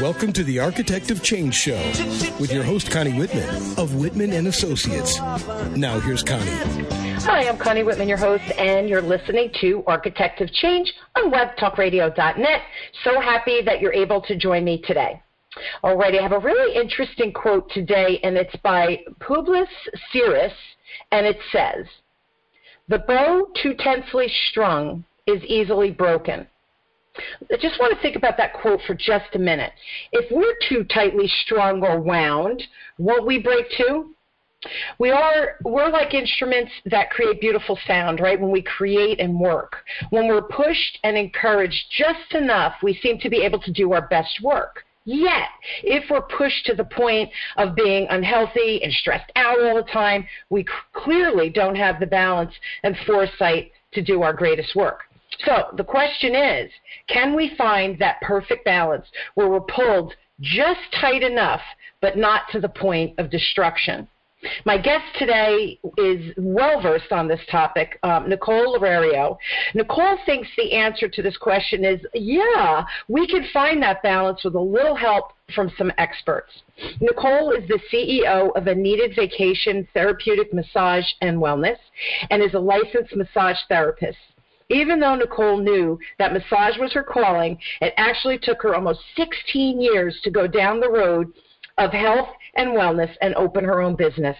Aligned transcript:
Welcome 0.00 0.32
to 0.32 0.42
the 0.42 0.58
Architect 0.58 1.12
of 1.12 1.22
Change 1.22 1.54
Show 1.54 1.76
with 2.40 2.52
your 2.52 2.64
host 2.64 2.90
Connie 2.90 3.16
Whitman 3.16 3.48
of 3.78 3.94
Whitman 3.94 4.32
and 4.32 4.48
Associates. 4.48 5.18
Now 5.76 6.00
here's 6.00 6.24
Connie. 6.24 6.50
Hi, 7.22 7.48
I'm 7.48 7.56
Connie 7.56 7.84
Whitman, 7.84 8.08
your 8.08 8.18
host, 8.18 8.42
and 8.58 8.88
you're 8.88 9.00
listening 9.00 9.52
to 9.60 9.84
Architect 9.86 10.40
of 10.40 10.52
Change 10.52 10.92
on 11.16 11.30
webtalkradio.net. 11.30 12.60
So 13.04 13.20
happy 13.20 13.62
that 13.64 13.80
you're 13.80 13.92
able 13.92 14.22
to 14.22 14.36
join 14.36 14.64
me 14.64 14.82
today. 14.84 15.22
All 15.84 15.96
right, 15.96 16.14
I 16.18 16.22
have 16.22 16.32
a 16.32 16.38
really 16.40 16.74
interesting 16.74 17.32
quote 17.32 17.70
today, 17.70 18.18
and 18.24 18.36
it's 18.36 18.56
by 18.64 19.00
Publius 19.20 19.68
Syrus, 20.12 20.52
and 21.12 21.26
it 21.26 21.38
says, 21.52 21.86
The 22.88 22.98
bow 22.98 23.46
too 23.62 23.74
tensely 23.78 24.26
strung 24.50 25.04
is 25.26 25.42
easily 25.44 25.92
broken. 25.92 26.48
I 27.52 27.56
just 27.56 27.78
want 27.80 27.94
to 27.94 28.02
think 28.02 28.16
about 28.16 28.36
that 28.36 28.54
quote 28.54 28.80
for 28.86 28.94
just 28.94 29.34
a 29.34 29.38
minute. 29.38 29.72
If 30.12 30.30
we're 30.30 30.54
too 30.68 30.84
tightly 30.84 31.28
strung 31.44 31.82
or 31.82 32.00
wound, 32.00 32.62
won't 32.98 33.26
we 33.26 33.38
break 33.38 33.66
too? 33.76 34.14
We 34.98 35.10
are 35.10 35.56
we're 35.62 35.88
like 35.88 36.14
instruments 36.14 36.72
that 36.86 37.10
create 37.10 37.40
beautiful 37.40 37.78
sound, 37.86 38.18
right? 38.18 38.40
When 38.40 38.50
we 38.50 38.62
create 38.62 39.20
and 39.20 39.38
work. 39.38 39.76
When 40.10 40.26
we're 40.26 40.42
pushed 40.42 40.98
and 41.04 41.16
encouraged 41.16 41.84
just 41.96 42.34
enough, 42.34 42.74
we 42.82 42.94
seem 42.94 43.18
to 43.20 43.30
be 43.30 43.42
able 43.44 43.60
to 43.60 43.72
do 43.72 43.92
our 43.92 44.08
best 44.08 44.40
work. 44.42 44.84
Yet, 45.04 45.48
if 45.82 46.10
we're 46.10 46.22
pushed 46.22 46.66
to 46.66 46.74
the 46.74 46.84
point 46.84 47.30
of 47.56 47.74
being 47.74 48.06
unhealthy 48.10 48.82
and 48.82 48.92
stressed 48.92 49.30
out 49.36 49.58
all 49.62 49.76
the 49.76 49.90
time, 49.90 50.26
we 50.50 50.66
clearly 50.92 51.48
don't 51.48 51.76
have 51.76 51.98
the 51.98 52.06
balance 52.06 52.52
and 52.82 52.96
foresight 53.06 53.72
to 53.92 54.02
do 54.02 54.22
our 54.22 54.34
greatest 54.34 54.76
work. 54.76 55.07
So 55.44 55.68
the 55.76 55.84
question 55.84 56.34
is 56.34 56.70
can 57.08 57.34
we 57.34 57.54
find 57.56 57.98
that 57.98 58.20
perfect 58.22 58.64
balance 58.64 59.06
where 59.34 59.48
we're 59.48 59.60
pulled 59.60 60.14
just 60.40 60.80
tight 61.00 61.22
enough, 61.22 61.62
but 62.00 62.16
not 62.16 62.42
to 62.52 62.60
the 62.60 62.68
point 62.68 63.18
of 63.18 63.30
destruction? 63.30 64.08
My 64.64 64.78
guest 64.78 65.04
today 65.18 65.80
is 65.96 66.32
well 66.36 66.80
versed 66.80 67.10
on 67.10 67.26
this 67.26 67.40
topic, 67.50 67.98
um, 68.04 68.28
Nicole 68.28 68.78
Lorario. 68.78 69.36
Nicole 69.74 70.16
thinks 70.26 70.48
the 70.56 70.74
answer 70.74 71.08
to 71.08 71.22
this 71.22 71.36
question 71.36 71.84
is 71.84 72.00
yeah, 72.14 72.84
we 73.08 73.26
can 73.26 73.44
find 73.52 73.82
that 73.82 74.00
balance 74.02 74.44
with 74.44 74.54
a 74.54 74.60
little 74.60 74.94
help 74.94 75.32
from 75.54 75.72
some 75.76 75.90
experts. 75.98 76.52
Nicole 77.00 77.50
is 77.50 77.66
the 77.66 77.80
CEO 77.92 78.56
of 78.56 78.68
a 78.68 78.74
needed 78.74 79.16
vacation 79.16 79.88
therapeutic 79.92 80.54
massage 80.54 81.06
and 81.20 81.38
wellness 81.38 81.78
and 82.30 82.40
is 82.40 82.54
a 82.54 82.60
licensed 82.60 83.16
massage 83.16 83.58
therapist. 83.68 84.18
Even 84.70 85.00
though 85.00 85.14
Nicole 85.14 85.58
knew 85.58 85.98
that 86.18 86.32
massage 86.32 86.76
was 86.78 86.92
her 86.92 87.02
calling, 87.02 87.58
it 87.80 87.94
actually 87.96 88.38
took 88.38 88.62
her 88.62 88.74
almost 88.74 89.00
16 89.16 89.80
years 89.80 90.18
to 90.22 90.30
go 90.30 90.46
down 90.46 90.80
the 90.80 90.90
road 90.90 91.32
of 91.78 91.92
health 91.92 92.28
and 92.54 92.70
wellness 92.70 93.14
and 93.22 93.34
open 93.34 93.64
her 93.64 93.80
own 93.80 93.96
business. 93.96 94.36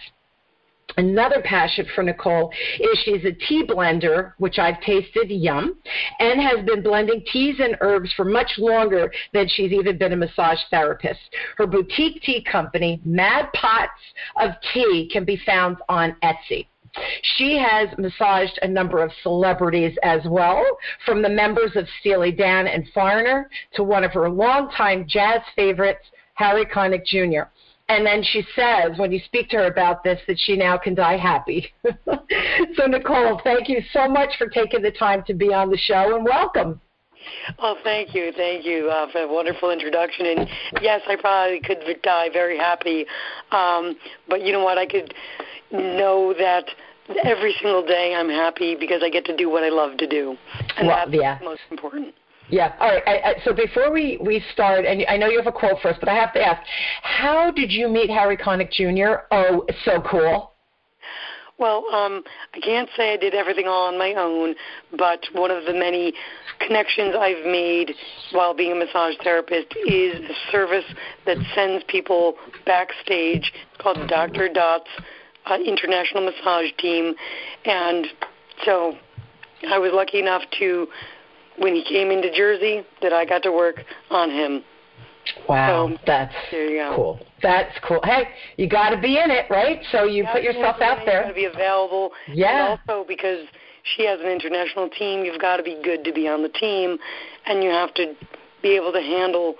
Another 0.97 1.41
passion 1.43 1.85
for 1.93 2.03
Nicole 2.03 2.51
is 2.79 2.99
she's 3.03 3.23
a 3.23 3.31
tea 3.31 3.63
blender, 3.65 4.33
which 4.37 4.57
I've 4.57 4.81
tasted, 4.81 5.29
yum, 5.29 5.77
and 6.19 6.41
has 6.41 6.65
been 6.65 6.81
blending 6.81 7.23
teas 7.31 7.55
and 7.59 7.77
herbs 7.81 8.11
for 8.13 8.25
much 8.25 8.51
longer 8.57 9.11
than 9.33 9.47
she's 9.47 9.71
even 9.71 9.97
been 9.97 10.13
a 10.13 10.17
massage 10.17 10.59
therapist. 10.71 11.19
Her 11.57 11.67
boutique 11.67 12.21
tea 12.23 12.43
company, 12.43 13.01
Mad 13.05 13.49
Pots 13.53 13.91
of 14.41 14.51
Tea, 14.73 15.09
can 15.11 15.25
be 15.25 15.37
found 15.45 15.77
on 15.87 16.15
Etsy. 16.23 16.65
She 17.37 17.57
has 17.57 17.89
massaged 17.97 18.59
a 18.61 18.67
number 18.67 19.03
of 19.03 19.11
celebrities 19.23 19.97
as 20.03 20.21
well, 20.25 20.65
from 21.05 21.21
the 21.21 21.29
members 21.29 21.75
of 21.75 21.87
Steely 21.99 22.31
Dan 22.31 22.67
and 22.67 22.87
Foreigner 22.93 23.49
to 23.75 23.83
one 23.83 24.03
of 24.03 24.13
her 24.13 24.29
longtime 24.29 25.05
jazz 25.07 25.41
favorites, 25.55 26.05
Harry 26.35 26.65
Connick 26.65 27.05
Jr. 27.05 27.49
And 27.89 28.05
then 28.05 28.23
she 28.23 28.43
says, 28.55 28.97
when 28.97 29.11
you 29.11 29.19
speak 29.25 29.49
to 29.49 29.57
her 29.57 29.65
about 29.65 30.03
this, 30.03 30.19
that 30.27 30.37
she 30.39 30.55
now 30.55 30.77
can 30.77 30.93
die 30.93 31.17
happy. 31.17 31.73
so, 31.83 32.85
Nicole, 32.85 33.41
thank 33.43 33.67
you 33.67 33.81
so 33.91 34.07
much 34.07 34.29
for 34.37 34.47
taking 34.47 34.83
the 34.83 34.91
time 34.91 35.23
to 35.25 35.33
be 35.33 35.53
on 35.53 35.71
the 35.71 35.77
show 35.77 36.15
and 36.15 36.23
welcome. 36.23 36.79
Oh, 37.57 37.75
thank 37.83 38.13
you, 38.13 38.31
thank 38.35 38.65
you 38.65 38.89
uh, 38.89 39.11
for 39.11 39.21
a 39.21 39.27
wonderful 39.27 39.71
introduction. 39.71 40.25
And 40.27 40.47
yes, 40.81 41.01
I 41.07 41.15
probably 41.15 41.59
could 41.59 41.79
die 42.03 42.29
very 42.31 42.57
happy, 42.57 43.05
um, 43.51 43.97
but 44.27 44.45
you 44.45 44.53
know 44.53 44.63
what? 44.63 44.77
I 44.77 44.85
could 44.85 45.13
know 45.71 46.33
that 46.37 46.65
every 47.23 47.53
single 47.61 47.85
day 47.85 48.15
I'm 48.15 48.29
happy 48.29 48.75
because 48.79 49.01
I 49.03 49.09
get 49.09 49.25
to 49.25 49.35
do 49.35 49.49
what 49.49 49.63
I 49.63 49.69
love 49.69 49.97
to 49.97 50.07
do, 50.07 50.37
and 50.77 50.87
well, 50.87 50.97
that's 51.05 51.15
yeah. 51.15 51.39
most 51.43 51.61
important. 51.71 52.13
Yeah. 52.49 52.73
All 52.79 52.89
right. 52.89 53.03
I, 53.05 53.11
I, 53.11 53.35
so 53.45 53.53
before 53.53 53.91
we, 53.91 54.17
we 54.21 54.43
start, 54.53 54.85
and 54.85 55.05
I 55.07 55.17
know 55.17 55.27
you 55.27 55.37
have 55.37 55.47
a 55.47 55.51
quote 55.51 55.79
for 55.81 55.89
us, 55.89 55.97
but 55.99 56.09
I 56.09 56.15
have 56.15 56.33
to 56.33 56.41
ask, 56.41 56.61
how 57.03 57.51
did 57.51 57.71
you 57.71 57.87
meet 57.87 58.09
Harry 58.09 58.37
Connick 58.37 58.71
Jr.? 58.71 59.21
Oh, 59.31 59.65
so 59.85 60.01
cool. 60.09 60.53
Well, 61.59 61.83
um, 61.93 62.23
I 62.53 62.59
can't 62.61 62.89
say 62.95 63.13
I 63.13 63.17
did 63.17 63.35
everything 63.35 63.67
all 63.67 63.87
on 63.87 63.99
my 63.99 64.13
own, 64.13 64.55
but 64.97 65.19
one 65.33 65.51
of 65.51 65.65
the 65.65 65.73
many 65.73 66.13
connections 66.65 67.15
I've 67.19 67.45
made 67.45 67.93
while 68.31 68.53
being 68.53 68.71
a 68.71 68.75
massage 68.75 69.15
therapist 69.23 69.67
is 69.85 70.15
a 70.15 70.51
service 70.51 70.85
that 71.25 71.37
sends 71.53 71.83
people 71.89 72.35
backstage 72.65 73.51
called 73.77 74.07
Dr. 74.07 74.47
Dot's 74.47 74.87
uh, 75.45 75.57
international 75.65 76.25
massage 76.25 76.71
team, 76.77 77.13
and 77.65 78.07
so 78.65 78.95
I 79.69 79.77
was 79.77 79.91
lucky 79.93 80.19
enough 80.19 80.43
to, 80.59 80.87
when 81.57 81.75
he 81.75 81.83
came 81.83 82.11
into 82.11 82.31
Jersey, 82.35 82.83
that 83.01 83.13
I 83.13 83.25
got 83.25 83.43
to 83.43 83.51
work 83.51 83.83
on 84.09 84.29
him. 84.29 84.63
Wow, 85.47 85.89
so, 85.89 85.97
that's 86.07 86.33
cool. 86.95 87.19
That's 87.41 87.77
cool. 87.87 87.99
Hey, 88.03 88.29
you 88.57 88.67
got 88.67 88.89
to 88.89 88.97
be 88.99 89.17
in 89.17 89.29
it, 89.29 89.45
right? 89.49 89.79
So 89.91 90.05
you 90.05 90.25
put 90.31 90.43
yourself 90.43 90.77
out 90.81 91.05
there. 91.05 91.17
You 91.17 91.23
got 91.23 91.27
to 91.27 91.33
be 91.33 91.45
available. 91.45 92.11
Yeah. 92.27 92.73
And 92.73 92.79
also 92.87 93.05
because 93.07 93.45
she 93.95 94.05
has 94.05 94.19
an 94.21 94.27
international 94.27 94.89
team, 94.89 95.25
you've 95.25 95.41
got 95.41 95.57
to 95.57 95.63
be 95.63 95.79
good 95.83 96.03
to 96.05 96.13
be 96.13 96.27
on 96.27 96.41
the 96.41 96.49
team, 96.49 96.97
and 97.45 97.63
you 97.63 97.69
have 97.69 97.93
to 97.95 98.13
be 98.61 98.75
able 98.75 98.91
to 98.91 99.01
handle 99.01 99.55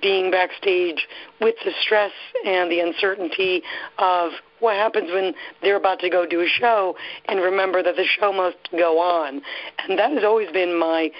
being 0.00 0.30
backstage 0.30 1.06
with 1.40 1.54
the 1.64 1.72
stress 1.82 2.12
and 2.46 2.70
the 2.70 2.80
uncertainty 2.80 3.62
of 3.98 4.32
what 4.60 4.76
happens 4.76 5.10
when 5.12 5.34
they're 5.60 5.76
about 5.76 5.98
to 6.00 6.08
go 6.08 6.24
do 6.24 6.40
a 6.40 6.46
show 6.46 6.96
and 7.26 7.40
remember 7.40 7.82
that 7.82 7.96
the 7.96 8.04
show 8.04 8.32
must 8.32 8.56
go 8.72 8.98
on. 9.00 9.42
And 9.88 9.98
that 9.98 10.12
has 10.12 10.24
always 10.24 10.50
been 10.52 10.78
my 10.78 11.10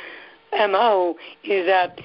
MO 0.53 1.17
is 1.45 1.67
that 1.67 2.01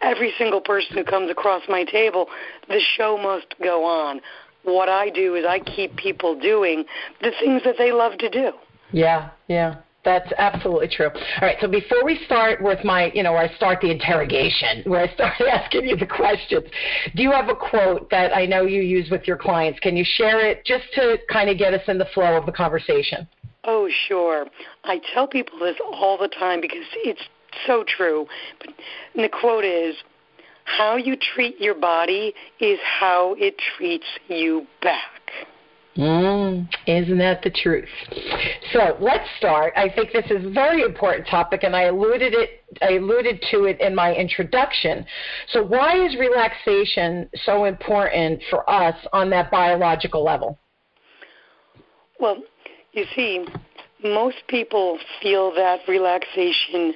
every 0.00 0.32
single 0.38 0.60
person 0.60 0.96
who 0.96 1.04
comes 1.04 1.30
across 1.30 1.62
my 1.68 1.84
table, 1.84 2.28
the 2.68 2.80
show 2.80 3.18
must 3.18 3.54
go 3.62 3.84
on. 3.84 4.20
What 4.62 4.88
I 4.88 5.10
do 5.10 5.34
is 5.34 5.44
I 5.46 5.60
keep 5.60 5.96
people 5.96 6.38
doing 6.38 6.84
the 7.20 7.32
things 7.40 7.62
that 7.64 7.76
they 7.78 7.92
love 7.92 8.18
to 8.18 8.28
do. 8.28 8.52
Yeah, 8.92 9.30
yeah. 9.48 9.76
That's 10.08 10.32
absolutely 10.38 10.88
true. 10.88 11.10
All 11.10 11.42
right, 11.42 11.58
so 11.60 11.68
before 11.68 12.02
we 12.02 12.18
start 12.24 12.62
with 12.62 12.82
my, 12.82 13.12
you 13.12 13.22
know, 13.22 13.32
where 13.32 13.42
I 13.42 13.54
start 13.56 13.82
the 13.82 13.90
interrogation, 13.90 14.82
where 14.86 15.02
I 15.02 15.12
start 15.12 15.34
asking 15.52 15.86
you 15.86 15.96
the 15.96 16.06
questions, 16.06 16.64
do 17.14 17.22
you 17.22 17.30
have 17.30 17.50
a 17.50 17.54
quote 17.54 18.08
that 18.08 18.34
I 18.34 18.46
know 18.46 18.62
you 18.62 18.80
use 18.80 19.10
with 19.10 19.28
your 19.28 19.36
clients? 19.36 19.78
Can 19.80 19.98
you 19.98 20.06
share 20.06 20.40
it 20.40 20.64
just 20.64 20.84
to 20.94 21.18
kind 21.30 21.50
of 21.50 21.58
get 21.58 21.74
us 21.74 21.82
in 21.88 21.98
the 21.98 22.06
flow 22.14 22.38
of 22.38 22.46
the 22.46 22.52
conversation? 22.52 23.28
Oh, 23.64 23.90
sure. 24.08 24.46
I 24.84 24.98
tell 25.12 25.28
people 25.28 25.58
this 25.58 25.76
all 25.84 26.16
the 26.16 26.28
time 26.28 26.62
because 26.62 26.86
it's 27.04 27.20
so 27.66 27.84
true. 27.86 28.26
But 28.60 28.72
the 29.14 29.28
quote 29.28 29.66
is, 29.66 29.94
how 30.64 30.96
you 30.96 31.16
treat 31.34 31.60
your 31.60 31.74
body 31.74 32.32
is 32.60 32.78
how 32.82 33.34
it 33.38 33.56
treats 33.76 34.06
you 34.28 34.66
back. 34.80 35.32
Mm, 35.96 36.68
isn't 36.86 37.18
that 37.18 37.42
the 37.42 37.50
truth? 37.50 37.88
So 38.72 38.96
let's 39.00 39.28
start. 39.36 39.72
I 39.76 39.88
think 39.88 40.12
this 40.12 40.26
is 40.30 40.46
a 40.46 40.50
very 40.50 40.82
important 40.82 41.26
topic, 41.26 41.64
and 41.64 41.74
I 41.74 41.84
alluded 41.84 42.34
it. 42.34 42.62
I 42.82 42.92
alluded 42.92 43.42
to 43.50 43.64
it 43.64 43.80
in 43.80 43.96
my 43.96 44.14
introduction. 44.14 45.04
So 45.48 45.64
why 45.64 46.04
is 46.04 46.14
relaxation 46.16 47.28
so 47.44 47.64
important 47.64 48.40
for 48.48 48.68
us 48.70 48.94
on 49.12 49.28
that 49.30 49.50
biological 49.50 50.22
level? 50.22 50.56
Well, 52.20 52.42
you 52.92 53.04
see, 53.16 53.46
most 54.04 54.36
people 54.46 54.98
feel 55.20 55.52
that 55.54 55.80
relaxation 55.88 56.94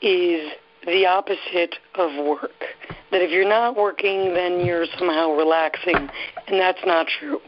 is 0.00 0.50
the 0.86 1.04
opposite 1.04 1.74
of 1.96 2.24
work. 2.24 2.64
That 3.10 3.20
if 3.20 3.30
you're 3.30 3.46
not 3.46 3.76
working, 3.76 4.32
then 4.32 4.64
you're 4.64 4.86
somehow 4.98 5.32
relaxing, 5.32 6.08
and 6.46 6.58
that's 6.58 6.80
not 6.86 7.06
true 7.18 7.40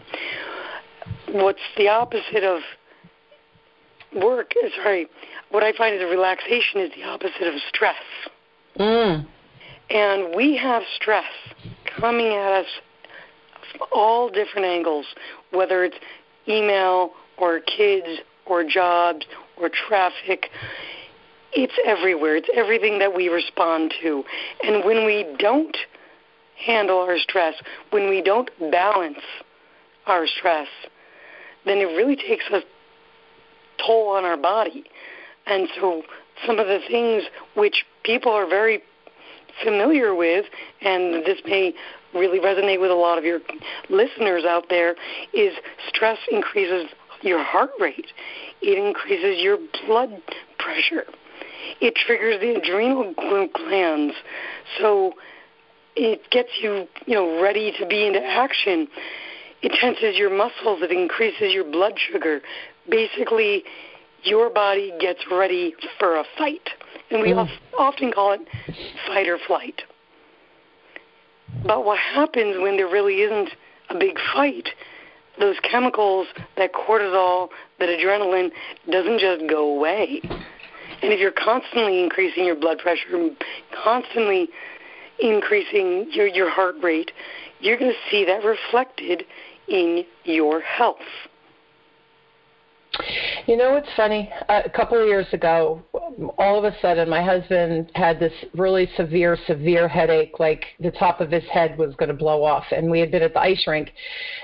what's 1.32 1.60
the 1.76 1.88
opposite 1.88 2.44
of 2.44 2.60
work? 4.14 4.52
Sorry, 4.76 5.06
what 5.50 5.62
I 5.62 5.72
find 5.72 5.94
is 5.94 6.02
a 6.02 6.06
relaxation 6.06 6.80
is 6.80 6.90
the 6.94 7.04
opposite 7.04 7.46
of 7.46 7.54
stress. 7.68 7.94
Mm. 8.78 9.26
And 9.90 10.34
we 10.34 10.56
have 10.56 10.82
stress 10.96 11.24
coming 11.98 12.28
at 12.28 12.52
us 12.52 12.66
from 13.70 13.86
all 13.92 14.28
different 14.30 14.66
angles, 14.66 15.06
whether 15.50 15.84
it's 15.84 15.96
email 16.48 17.10
or 17.38 17.60
kids 17.60 18.20
or 18.46 18.64
jobs 18.64 19.26
or 19.60 19.68
traffic. 19.68 20.50
it's 21.52 21.74
everywhere. 21.84 22.36
It's 22.36 22.48
everything 22.54 22.98
that 22.98 23.14
we 23.14 23.28
respond 23.28 23.94
to. 24.02 24.24
And 24.62 24.84
when 24.84 25.04
we 25.04 25.26
don't 25.38 25.76
handle 26.64 26.98
our 26.98 27.18
stress, 27.18 27.54
when 27.90 28.08
we 28.08 28.22
don't 28.22 28.48
balance 28.70 29.18
our 30.06 30.26
stress, 30.26 30.68
then 31.64 31.78
it 31.78 31.96
really 31.96 32.16
takes 32.16 32.44
a 32.52 32.60
toll 33.84 34.08
on 34.08 34.24
our 34.24 34.36
body. 34.36 34.84
And 35.46 35.68
so 35.80 36.02
some 36.46 36.58
of 36.58 36.66
the 36.66 36.80
things 36.88 37.24
which 37.56 37.84
people 38.04 38.32
are 38.32 38.46
very 38.46 38.82
familiar 39.62 40.14
with, 40.14 40.46
and 40.80 41.24
this 41.24 41.38
may 41.44 41.74
really 42.14 42.40
resonate 42.40 42.80
with 42.80 42.90
a 42.90 42.94
lot 42.94 43.18
of 43.18 43.24
your 43.24 43.40
listeners 43.88 44.44
out 44.44 44.64
there, 44.68 44.96
is 45.32 45.54
stress 45.88 46.18
increases 46.30 46.86
your 47.22 47.42
heart 47.42 47.70
rate. 47.78 48.08
It 48.60 48.78
increases 48.78 49.42
your 49.42 49.58
blood 49.86 50.20
pressure. 50.58 51.04
It 51.80 51.94
triggers 51.94 52.40
the 52.40 52.54
adrenal 52.54 53.14
glands. 53.54 54.14
So 54.78 55.14
it 55.96 56.30
gets 56.30 56.50
you, 56.60 56.86
you 57.06 57.14
know, 57.14 57.42
ready 57.42 57.72
to 57.78 57.86
be 57.86 58.06
into 58.06 58.24
action. 58.24 58.88
It 59.62 59.72
tenses 59.80 60.18
your 60.18 60.30
muscles. 60.30 60.80
It 60.82 60.90
increases 60.90 61.52
your 61.52 61.64
blood 61.64 61.94
sugar. 61.96 62.40
Basically, 62.88 63.64
your 64.24 64.50
body 64.50 64.92
gets 65.00 65.20
ready 65.30 65.74
for 65.98 66.16
a 66.16 66.24
fight. 66.36 66.68
And 67.10 67.22
we 67.22 67.28
mm. 67.28 67.48
often 67.78 68.12
call 68.12 68.32
it 68.32 68.40
fight 69.06 69.28
or 69.28 69.38
flight. 69.46 69.82
But 71.64 71.84
what 71.84 71.98
happens 71.98 72.56
when 72.60 72.76
there 72.76 72.86
really 72.88 73.20
isn't 73.22 73.50
a 73.90 73.98
big 73.98 74.18
fight? 74.34 74.68
Those 75.38 75.56
chemicals, 75.62 76.26
that 76.56 76.72
cortisol, 76.72 77.48
that 77.78 77.88
adrenaline, 77.88 78.50
doesn't 78.90 79.18
just 79.18 79.48
go 79.48 79.76
away. 79.76 80.20
And 81.02 81.12
if 81.12 81.20
you're 81.20 81.32
constantly 81.32 82.02
increasing 82.02 82.44
your 82.44 82.54
blood 82.54 82.78
pressure, 82.78 83.30
constantly 83.82 84.48
increasing 85.20 86.08
your, 86.12 86.26
your 86.26 86.50
heart 86.50 86.76
rate, 86.82 87.12
you're 87.60 87.78
going 87.78 87.92
to 87.92 88.10
see 88.10 88.24
that 88.24 88.44
reflected 88.44 89.24
in 89.68 90.04
your 90.24 90.60
health. 90.60 90.96
You 93.46 93.56
know 93.56 93.72
what's 93.72 93.88
funny? 93.96 94.30
A 94.48 94.68
couple 94.68 95.00
of 95.00 95.06
years 95.06 95.26
ago, 95.32 95.82
all 96.38 96.58
of 96.58 96.64
a 96.64 96.78
sudden, 96.80 97.08
my 97.08 97.22
husband 97.22 97.90
had 97.94 98.20
this 98.20 98.32
really 98.54 98.88
severe, 98.96 99.36
severe 99.46 99.88
headache, 99.88 100.38
like 100.38 100.64
the 100.78 100.90
top 100.90 101.20
of 101.20 101.30
his 101.30 101.42
head 101.44 101.78
was 101.78 101.94
going 101.96 102.10
to 102.10 102.14
blow 102.14 102.44
off. 102.44 102.64
And 102.70 102.90
we 102.90 103.00
had 103.00 103.10
been 103.10 103.22
at 103.22 103.32
the 103.32 103.40
ice 103.40 103.64
rink, 103.66 103.92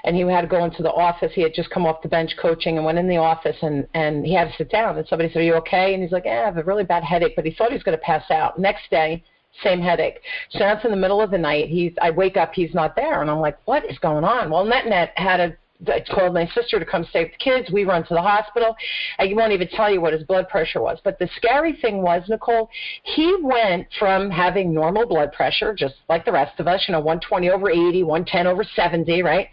and 0.05 0.17
he 0.17 0.23
had 0.23 0.41
to 0.41 0.47
go 0.47 0.65
into 0.65 0.82
the 0.82 0.93
office. 0.93 1.31
He 1.35 1.43
had 1.43 1.53
just 1.55 1.70
come 1.70 1.87
off 1.87 2.03
the 2.03 2.09
bench 2.09 2.32
coaching 2.41 2.76
and 2.76 2.87
went 2.87 2.99
in 2.99 3.09
the 3.09 3.19
office, 3.19 3.56
and 3.61 3.87
and 3.94 4.25
he 4.25 4.35
had 4.35 4.49
to 4.49 4.56
sit 4.56 4.70
down. 4.70 4.97
And 4.97 5.06
somebody 5.06 5.31
said, 5.31 5.41
"Are 5.41 5.44
you 5.44 5.55
okay?" 5.56 5.93
And 5.93 6.03
he's 6.03 6.12
like, 6.12 6.25
"Yeah, 6.25 6.43
I 6.43 6.44
have 6.47 6.56
a 6.56 6.65
really 6.65 6.85
bad 6.85 7.05
headache," 7.05 7.37
but 7.37 7.44
he 7.44 7.53
thought 7.53 7.69
he 7.69 7.75
was 7.75 7.82
going 7.82 7.99
to 7.99 8.05
pass 8.05 8.31
out. 8.31 8.59
Next 8.59 8.91
day 8.91 9.23
same 9.62 9.81
headache. 9.81 10.20
So 10.50 10.60
that's 10.60 10.84
in 10.84 10.90
the 10.90 10.96
middle 10.96 11.20
of 11.20 11.31
the 11.31 11.38
night. 11.38 11.69
He's 11.69 11.93
I 12.00 12.10
wake 12.10 12.37
up, 12.37 12.52
he's 12.55 12.75
not 12.75 12.96
there, 12.96 13.20
and 13.22 13.31
I'm 13.31 13.40
like, 13.40 13.58
what 13.66 13.84
is 13.90 13.99
going 13.99 14.25
on? 14.25 14.50
Well, 14.50 14.64
NetNet 14.64 15.10
had 15.16 15.40
a 15.40 15.56
I 15.87 16.00
told 16.00 16.34
my 16.34 16.46
sister 16.49 16.81
to 16.81 16.84
come 16.84 17.02
with 17.02 17.12
the 17.12 17.31
kids. 17.38 17.70
We 17.70 17.84
run 17.84 18.05
to 18.06 18.14
the 18.14 18.22
hospital. 18.22 18.76
I 19.19 19.32
won't 19.32 19.52
even 19.52 19.69
tell 19.69 19.90
you 19.93 20.00
what 20.00 20.12
his 20.12 20.25
blood 20.25 20.49
pressure 20.49 20.81
was. 20.81 20.99
But 21.05 21.19
the 21.19 21.28
scary 21.37 21.75
thing 21.81 22.02
was, 22.02 22.25
Nicole, 22.28 22.69
he 23.05 23.37
went 23.40 23.87
from 23.99 24.31
having 24.31 24.75
normal 24.75 25.06
blood 25.06 25.32
pressure, 25.32 25.75
just 25.75 25.94
like 26.08 26.25
the 26.25 26.32
rest 26.32 26.58
of 26.58 26.66
us, 26.66 26.84
you 26.88 26.93
know, 26.93 26.99
120 26.99 27.50
over 27.50 27.70
80, 27.70 28.02
110 28.02 28.46
over 28.46 28.64
70, 28.64 29.22
right, 29.22 29.49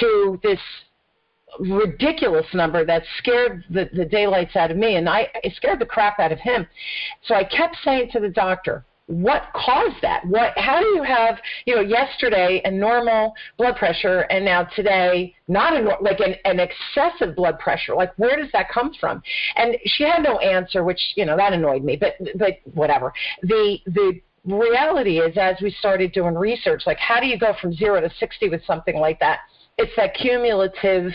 to 0.00 0.40
this 0.42 0.60
ridiculous 1.60 2.46
number 2.54 2.84
that 2.84 3.02
scared 3.18 3.64
the, 3.70 3.88
the 3.92 4.04
daylights 4.04 4.56
out 4.56 4.70
of 4.70 4.76
me, 4.76 4.96
and 4.96 5.08
I 5.08 5.28
it 5.42 5.54
scared 5.56 5.80
the 5.80 5.86
crap 5.86 6.18
out 6.18 6.32
of 6.32 6.38
him. 6.38 6.66
So 7.24 7.34
I 7.34 7.44
kept 7.44 7.76
saying 7.84 8.10
to 8.12 8.20
the 8.20 8.28
doctor, 8.28 8.84
what 9.08 9.44
caused 9.54 9.96
that? 10.02 10.24
What? 10.26 10.52
How 10.56 10.80
do 10.80 10.86
you 10.88 11.02
have, 11.02 11.38
you 11.64 11.74
know, 11.74 11.80
yesterday 11.80 12.60
a 12.64 12.70
normal 12.70 13.32
blood 13.56 13.76
pressure 13.76 14.20
and 14.30 14.44
now 14.44 14.64
today 14.76 15.34
not 15.48 15.74
a 15.74 15.96
like 16.02 16.20
an, 16.20 16.34
an 16.44 16.60
excessive 16.60 17.34
blood 17.34 17.58
pressure? 17.58 17.94
Like 17.94 18.12
where 18.18 18.36
does 18.36 18.52
that 18.52 18.70
come 18.70 18.92
from? 19.00 19.22
And 19.56 19.78
she 19.86 20.04
had 20.04 20.22
no 20.22 20.38
answer, 20.38 20.84
which 20.84 21.00
you 21.16 21.24
know 21.24 21.38
that 21.38 21.54
annoyed 21.54 21.84
me. 21.84 21.96
But 21.96 22.16
but 22.36 22.58
whatever. 22.74 23.14
The 23.42 23.78
the 23.86 24.20
reality 24.44 25.20
is, 25.20 25.38
as 25.38 25.56
we 25.62 25.70
started 25.70 26.12
doing 26.12 26.34
research, 26.34 26.82
like 26.86 26.98
how 26.98 27.18
do 27.18 27.26
you 27.26 27.38
go 27.38 27.54
from 27.62 27.72
zero 27.72 28.02
to 28.02 28.10
sixty 28.20 28.50
with 28.50 28.62
something 28.66 28.96
like 28.96 29.18
that? 29.20 29.40
It's 29.78 29.92
that 29.96 30.14
cumulative. 30.14 31.12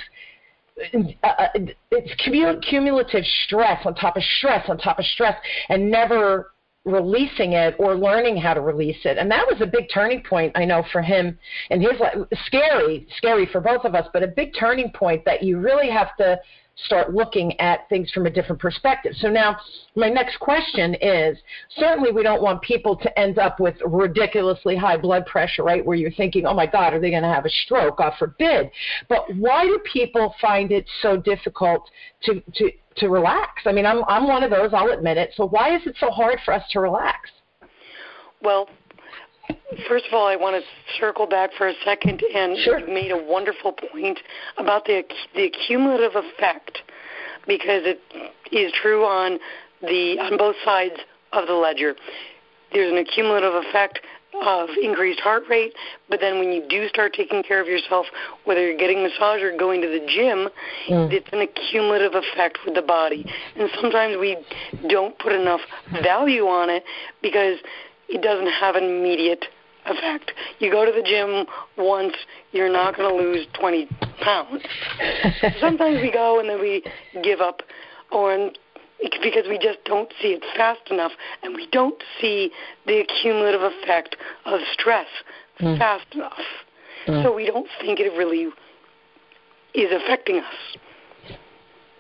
Uh, 1.24 1.28
uh 1.28 1.48
it's 1.92 2.66
cumulative 2.68 3.24
stress 3.46 3.86
on 3.86 3.94
top 3.94 4.18
of 4.18 4.24
stress 4.40 4.68
on 4.68 4.80
top 4.80 4.98
of 4.98 5.06
stress, 5.06 5.38
and 5.70 5.92
never 5.92 6.53
releasing 6.86 7.54
it 7.54 7.76
or 7.80 7.96
learning 7.96 8.38
how 8.38 8.54
to 8.54 8.62
release 8.62 9.06
it. 9.06 9.18
And 9.18 9.32
that 9.32 9.46
was 9.50 9.62
a 9.62 9.66
big 9.66 9.86
turning 9.94 10.22
point, 10.22 10.52
I 10.56 10.66
know, 10.66 10.84
for 10.92 11.02
him 11.02 11.38
and 11.70 11.82
his 11.82 12.00
life. 12.00 12.16
Scary, 12.46 13.08
scary 13.18 13.46
for 13.46 13.62
both 13.62 13.86
of 13.86 13.96
us, 13.96 14.08
but 14.12 14.24
a 14.24 14.28
big 14.28 14.54
turning 14.58 14.92
point 14.92 15.24
that 15.26 15.44
you 15.44 15.60
really 15.60 15.90
have 15.90 16.16
to 16.18 16.40
start 16.76 17.14
looking 17.14 17.60
at 17.60 17.88
things 17.88 18.12
from 18.12 18.26
a 18.26 18.30
different 18.30 18.60
perspective. 18.60 19.14
So 19.18 19.30
now 19.30 19.58
my 19.96 20.10
next 20.10 20.40
question 20.40 20.96
is 20.96 21.38
certainly 21.78 22.12
we 22.12 22.24
don't 22.24 22.42
want 22.42 22.62
people 22.62 22.96
to 22.98 23.20
end 23.20 23.38
up 23.38 23.60
with 23.60 23.76
ridiculously 23.86 24.76
high 24.76 24.98
blood 24.98 25.26
pressure, 25.26 25.64
right? 25.64 25.86
Where 25.86 25.96
you're 25.96 26.12
thinking, 26.12 26.46
oh 26.46 26.54
my 26.54 26.66
God, 26.66 26.94
are 26.94 27.00
they 27.00 27.12
going 27.12 27.24
to 27.24 27.30
have 27.30 27.46
a 27.46 27.50
stroke? 27.50 27.98
God 27.98 28.14
forbid. 28.18 28.72
But 29.08 29.34
why 29.36 29.66
do 29.66 29.80
people 29.92 30.34
find 30.42 30.72
it 30.72 30.86
so 31.02 31.16
difficult 31.16 31.90
to, 32.24 32.42
to, 32.56 32.72
to 32.98 33.10
relax. 33.10 33.64
I 33.66 33.72
mean, 33.72 33.86
I'm 33.86 34.04
I'm 34.08 34.28
one 34.28 34.44
of 34.44 34.52
those. 34.52 34.72
I'll 34.74 34.92
admit 34.92 35.18
it. 35.18 35.32
So 35.36 35.48
why 35.48 35.76
is 35.76 35.86
it 35.86 35.96
so 36.00 36.10
hard 36.10 36.40
for 36.46 36.54
us 36.54 36.64
to 36.72 36.80
relax? 36.80 37.30
Well, 38.42 38.68
first 39.88 40.06
of 40.08 40.14
all, 40.14 40.28
I 40.28 40.36
want 40.36 40.62
to 40.62 41.00
circle 41.00 41.28
back 41.28 41.52
for 41.58 41.68
a 41.68 41.74
second, 41.84 42.22
and 42.34 42.58
sure. 42.60 42.80
you 42.80 42.88
made 42.88 43.12
a 43.12 43.24
wonderful 43.24 43.74
point 43.74 44.20
about 44.58 44.86
the 44.86 45.04
the 45.36 45.52
cumulative 45.68 46.12
effect, 46.16 46.80
because 47.48 47.84
it 47.86 48.00
is 48.52 48.72
true 48.82 49.06
on 49.06 49.40
the 49.82 50.18
on 50.20 50.38
both 50.38 50.56
sides 50.64 50.96
of 51.32 51.48
the 51.48 51.54
ledger. 51.54 51.96
There's 52.72 52.92
an 52.92 52.98
accumulative 52.98 53.54
effect 53.54 54.00
of 54.42 54.70
increased 54.82 55.20
heart 55.20 55.44
rate, 55.50 55.74
but 56.10 56.20
then 56.20 56.40
when 56.40 56.52
you 56.52 56.64
do 56.70 56.88
start 56.88 57.14
taking 57.14 57.44
care 57.44 57.62
of 57.62 57.68
yourself, 57.68 58.06
whether 58.46 58.66
you're 58.66 58.78
getting 58.78 59.04
massage 59.04 59.42
or 59.42 59.56
going 59.58 59.82
to 59.82 59.88
the 59.88 60.00
gym, 60.08 60.50
mm. 60.90 61.12
it's 61.12 61.28
an 61.32 61.42
accumulative 61.42 62.14
effect 62.16 62.60
with 62.66 62.76
the 62.76 62.82
body. 62.82 63.26
And 63.56 63.70
sometimes 63.80 64.18
we 64.20 64.38
don't 64.90 65.18
put 65.20 65.32
enough 65.34 65.62
value 66.02 66.44
on 66.44 66.70
it 66.70 66.84
because 67.22 67.58
it 68.10 68.22
doesn't 68.22 68.52
have 68.52 68.76
an 68.76 68.84
immediate 68.84 69.46
effect. 69.86 70.32
You 70.60 70.72
go 70.72 70.86
to 70.86 70.92
the 70.92 71.04
gym 71.04 71.46
once, 71.78 72.14
you're 72.52 72.72
not 72.72 72.96
going 72.96 73.10
to 73.10 73.24
lose 73.24 73.46
20 73.60 73.88
pounds. 74.22 74.64
Sometimes 75.60 76.02
we 76.02 76.12
go 76.12 76.40
and 76.40 76.50
then 76.50 76.60
we 76.60 76.84
give 77.22 77.42
up, 77.42 77.62
or 78.12 78.52
because 79.22 79.46
we 79.48 79.58
just 79.58 79.80
don't 79.86 80.12
see 80.22 80.30
it 80.30 80.44
fast 80.56 80.90
enough 80.90 81.12
and 81.42 81.56
we 81.56 81.68
don't 81.72 82.02
see 82.20 82.52
the 82.86 83.00
accumulative 83.00 83.62
effect 83.62 84.16
of 84.46 84.60
stress 84.72 85.08
mm. 85.60 85.78
fast 85.78 86.06
enough. 86.14 86.40
Mm. 87.08 87.24
So 87.24 87.36
we 87.36 87.46
don't 87.46 87.68
think 87.82 88.00
it 88.00 88.16
really 88.18 88.50
is 89.74 89.92
affecting 89.92 90.40
us. 90.40 91.38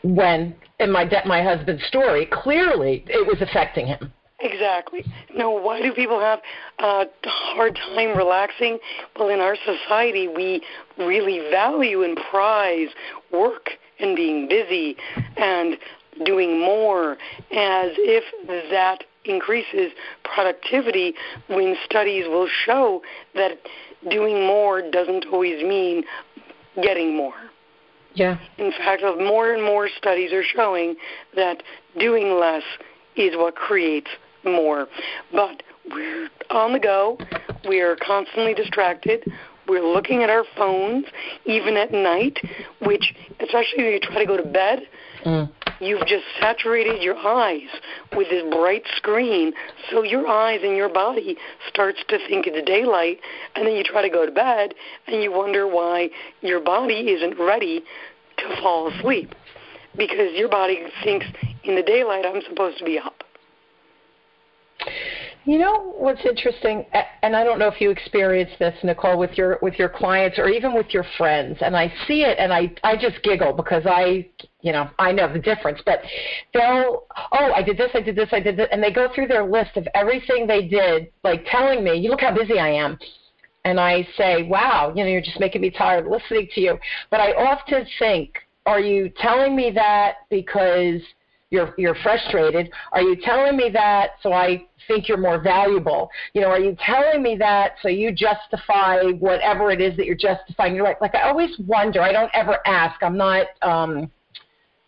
When 0.03 0.55
in 0.79 0.91
my 0.91 1.05
de- 1.05 1.25
my 1.25 1.41
husband's 1.41 1.83
story, 1.85 2.27
clearly 2.31 3.05
it 3.07 3.25
was 3.25 3.41
affecting 3.41 3.87
him. 3.87 4.11
Exactly. 4.39 5.05
No, 5.33 5.51
why 5.51 5.81
do 5.81 5.93
people 5.93 6.19
have 6.19 6.39
a 6.79 7.05
hard 7.23 7.75
time 7.75 8.17
relaxing? 8.17 8.77
Well, 9.17 9.29
in 9.29 9.39
our 9.39 9.55
society, 9.65 10.27
we 10.27 10.61
really 10.97 11.39
value 11.49 12.03
and 12.03 12.17
prize 12.29 12.89
work 13.31 13.69
and 13.99 14.15
being 14.17 14.49
busy 14.49 14.97
and 15.37 15.77
doing 16.25 16.59
more 16.59 17.13
as 17.51 17.91
if 17.97 18.23
that 18.71 19.03
increases 19.25 19.91
productivity 20.23 21.13
when 21.47 21.75
studies 21.85 22.25
will 22.27 22.47
show 22.65 23.01
that 23.35 23.57
doing 24.09 24.45
more 24.45 24.81
doesn't 24.81 25.25
always 25.31 25.63
mean 25.63 26.03
getting 26.81 27.15
more. 27.15 27.35
Yeah. 28.15 28.37
In 28.57 28.71
fact, 28.71 29.01
more 29.01 29.53
and 29.53 29.63
more 29.63 29.89
studies 29.97 30.31
are 30.33 30.43
showing 30.43 30.95
that 31.35 31.63
doing 31.97 32.39
less 32.39 32.63
is 33.15 33.35
what 33.35 33.55
creates 33.55 34.09
more. 34.43 34.87
But 35.31 35.63
we're 35.89 36.29
on 36.49 36.73
the 36.73 36.79
go. 36.79 37.17
We 37.67 37.81
are 37.81 37.95
constantly 37.95 38.53
distracted. 38.53 39.31
We're 39.67 39.85
looking 39.85 40.23
at 40.23 40.29
our 40.29 40.43
phones, 40.57 41.05
even 41.45 41.77
at 41.77 41.91
night, 41.91 42.37
which, 42.81 43.15
especially 43.39 43.83
when 43.83 43.93
you 43.93 43.99
try 43.99 44.19
to 44.19 44.25
go 44.25 44.37
to 44.37 44.43
bed, 44.43 44.79
mm 45.25 45.49
you've 45.85 46.05
just 46.05 46.25
saturated 46.39 47.01
your 47.01 47.17
eyes 47.17 47.69
with 48.15 48.29
this 48.29 48.43
bright 48.51 48.83
screen, 48.97 49.53
so 49.89 50.03
your 50.03 50.27
eyes 50.27 50.61
and 50.63 50.75
your 50.75 50.89
body 50.89 51.37
starts 51.67 51.99
to 52.09 52.17
think 52.27 52.47
it's 52.47 52.65
daylight, 52.67 53.19
and 53.55 53.65
then 53.65 53.75
you 53.75 53.83
try 53.83 54.01
to 54.01 54.09
go 54.09 54.25
to 54.25 54.31
bed, 54.31 54.73
and 55.07 55.21
you 55.23 55.31
wonder 55.31 55.67
why 55.67 56.09
your 56.41 56.59
body 56.59 57.11
isn't 57.11 57.39
ready 57.39 57.83
to 58.37 58.61
fall 58.61 58.87
asleep, 58.87 59.33
because 59.97 60.33
your 60.33 60.49
body 60.49 60.85
thinks 61.03 61.25
in 61.63 61.75
the 61.75 61.83
daylight 61.83 62.25
I'm 62.25 62.41
supposed 62.47 62.77
to 62.79 62.85
be 62.85 62.99
up. 62.99 63.22
You 65.45 65.57
know 65.57 65.93
what's 65.97 66.25
interesting, 66.25 66.85
and 67.21 67.35
I 67.35 67.43
don't 67.43 67.59
know 67.59 67.67
if 67.67 67.81
you 67.81 67.89
experience 67.89 68.51
this, 68.59 68.73
Nicole, 68.81 69.17
with 69.17 69.37
your 69.37 69.59
with 69.61 69.77
your 69.77 69.89
clients 69.89 70.39
or 70.39 70.47
even 70.47 70.73
with 70.73 70.93
your 70.93 71.05
friends. 71.17 71.57
And 71.59 71.75
I 71.75 71.93
see 72.07 72.23
it, 72.23 72.37
and 72.39 72.53
I 72.53 72.73
I 72.81 72.95
just 72.95 73.21
giggle 73.23 73.51
because 73.51 73.83
I, 73.85 74.29
you 74.61 74.71
know, 74.71 74.89
I 74.99 75.11
know 75.11 75.31
the 75.31 75.39
difference. 75.39 75.81
But 75.85 75.99
they'll, 76.53 77.03
oh, 77.33 77.51
I 77.53 77.61
did 77.61 77.77
this, 77.77 77.91
I 77.93 77.99
did 77.99 78.15
this, 78.15 78.29
I 78.31 78.39
did 78.39 78.55
this, 78.55 78.69
and 78.71 78.81
they 78.81 78.91
go 78.91 79.09
through 79.13 79.27
their 79.27 79.43
list 79.43 79.75
of 79.75 79.85
everything 79.93 80.47
they 80.47 80.65
did, 80.65 81.11
like 81.25 81.45
telling 81.51 81.83
me, 81.83 81.97
you 81.97 82.09
look 82.09 82.21
how 82.21 82.33
busy 82.33 82.57
I 82.57 82.69
am. 82.69 82.97
And 83.65 83.81
I 83.81 84.07
say, 84.17 84.43
wow, 84.43 84.93
you 84.95 85.03
know, 85.03 85.09
you're 85.09 85.21
just 85.21 85.41
making 85.41 85.61
me 85.61 85.71
tired 85.71 86.07
listening 86.07 86.47
to 86.53 86.61
you. 86.61 86.79
But 87.09 87.19
I 87.19 87.33
often 87.33 87.85
think, 87.99 88.37
are 88.65 88.79
you 88.79 89.09
telling 89.09 89.57
me 89.57 89.71
that 89.71 90.15
because 90.29 91.01
you're 91.53 91.73
you're 91.77 91.95
frustrated? 92.01 92.69
Are 92.91 93.01
you 93.01 93.15
telling 93.15 93.55
me 93.55 93.69
that 93.73 94.11
so 94.21 94.33
I 94.33 94.65
think 94.87 95.07
you're 95.07 95.17
more 95.17 95.39
valuable? 95.39 96.09
You 96.33 96.41
know, 96.41 96.47
are 96.47 96.59
you 96.59 96.75
telling 96.83 97.21
me 97.21 97.37
that 97.37 97.73
so 97.81 97.87
you 97.87 98.11
justify 98.11 99.03
whatever 99.19 99.71
it 99.71 99.79
is 99.79 99.95
that 99.97 100.07
you're 100.07 100.15
justifying? 100.15 100.75
You're 100.75 100.83
like 100.83 100.99
like 100.99 101.15
I 101.15 101.29
always 101.29 101.51
wonder. 101.59 102.01
I 102.01 102.11
don't 102.11 102.31
ever 102.33 102.57
ask. 102.65 103.01
I'm 103.03 103.17
not 103.17 103.45
um 103.61 104.11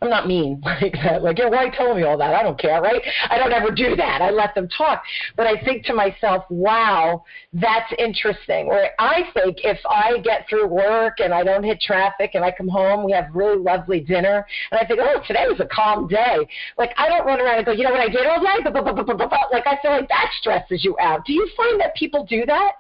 I'm 0.06 0.12
not 0.12 0.28
mean 0.28 0.62
like 0.66 0.94
that. 1.04 1.24
Like, 1.24 1.40
yeah, 1.40 1.50
why 1.50 1.70
telling 1.70 1.98
me 1.98 2.04
all 2.04 2.18
that? 2.18 2.34
I 2.34 2.44
don't 2.44 2.60
care, 2.60 2.82
right? 2.82 3.02
I 3.30 3.38
don't 3.38 3.52
ever 3.52 3.72
do 3.72 3.96
that. 3.96 4.22
I 4.22 4.30
let 4.30 4.54
them 4.54 4.68
talk. 4.70 5.04
But 5.36 5.48
I 5.48 5.62
think 5.64 5.86
to 5.86 5.94
myself, 5.94 6.46
wow, 6.50 7.24
that's 7.54 7.92
interesting. 7.98 8.68
Or 8.68 8.88
I 9.00 9.24
think 9.34 9.58
if 9.64 9.80
I 9.90 10.20
get 10.24 10.48
through 10.48 10.68
work 10.68 11.20
and 11.20 11.34
I 11.34 11.44
don't 11.44 11.64
hit 11.64 11.82
traffic 11.82 12.32
and 12.36 12.46
I 12.46 12.52
come 12.52 12.68
home, 12.68 13.04
we 13.04 13.12
have 13.14 13.26
really 13.34 13.58
lovely 13.58 14.00
dinner, 14.00 14.46
and 14.72 14.80
I 14.80 14.86
think, 14.86 15.00
oh, 15.02 15.22
today 15.28 15.48
was 15.48 15.60
a 15.60 15.68
calm 15.74 16.08
day. 16.08 16.48
Like, 16.78 16.92
I 16.98 17.10
don't 17.10 17.26
run 17.26 17.42
around 17.42 17.58
and 17.58 17.66
go, 17.66 17.72
you 17.72 17.84
know 17.84 17.92
what 17.92 18.02
I 18.02 18.10
did 18.10 18.26
all 18.28 18.40
day? 18.40 18.46
Like, 19.52 19.68
I 19.68 19.80
feel 19.82 19.92
like 19.92 20.08
that 20.10 20.32
stresses 20.40 20.84
you 20.84 20.96
out. 21.02 21.26
Do 21.26 21.34
you 21.34 21.50
find 21.58 21.80
that 21.80 21.96
people 21.96 22.26
do 22.26 22.46
that? 22.46 22.74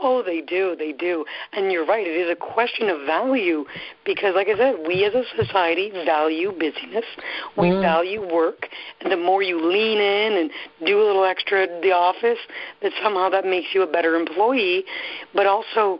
Oh, 0.00 0.22
they 0.22 0.40
do, 0.40 0.76
they 0.78 0.92
do. 0.92 1.24
And 1.52 1.72
you're 1.72 1.84
right, 1.84 2.06
it 2.06 2.16
is 2.16 2.30
a 2.30 2.36
question 2.36 2.88
of 2.88 3.04
value 3.04 3.64
because, 4.04 4.34
like 4.36 4.46
I 4.46 4.56
said, 4.56 4.76
we 4.86 5.04
as 5.04 5.12
a 5.12 5.24
society 5.36 5.90
value 5.90 6.52
busyness. 6.52 7.04
We 7.56 7.70
mm. 7.70 7.82
value 7.82 8.22
work. 8.32 8.68
And 9.00 9.10
the 9.10 9.16
more 9.16 9.42
you 9.42 9.60
lean 9.60 9.98
in 9.98 10.38
and 10.38 10.50
do 10.86 11.02
a 11.02 11.04
little 11.04 11.24
extra 11.24 11.64
at 11.64 11.82
the 11.82 11.90
office, 11.90 12.38
that 12.80 12.92
somehow 13.02 13.28
that 13.30 13.44
makes 13.44 13.74
you 13.74 13.82
a 13.82 13.88
better 13.88 14.14
employee, 14.14 14.84
but 15.34 15.46
also 15.46 15.98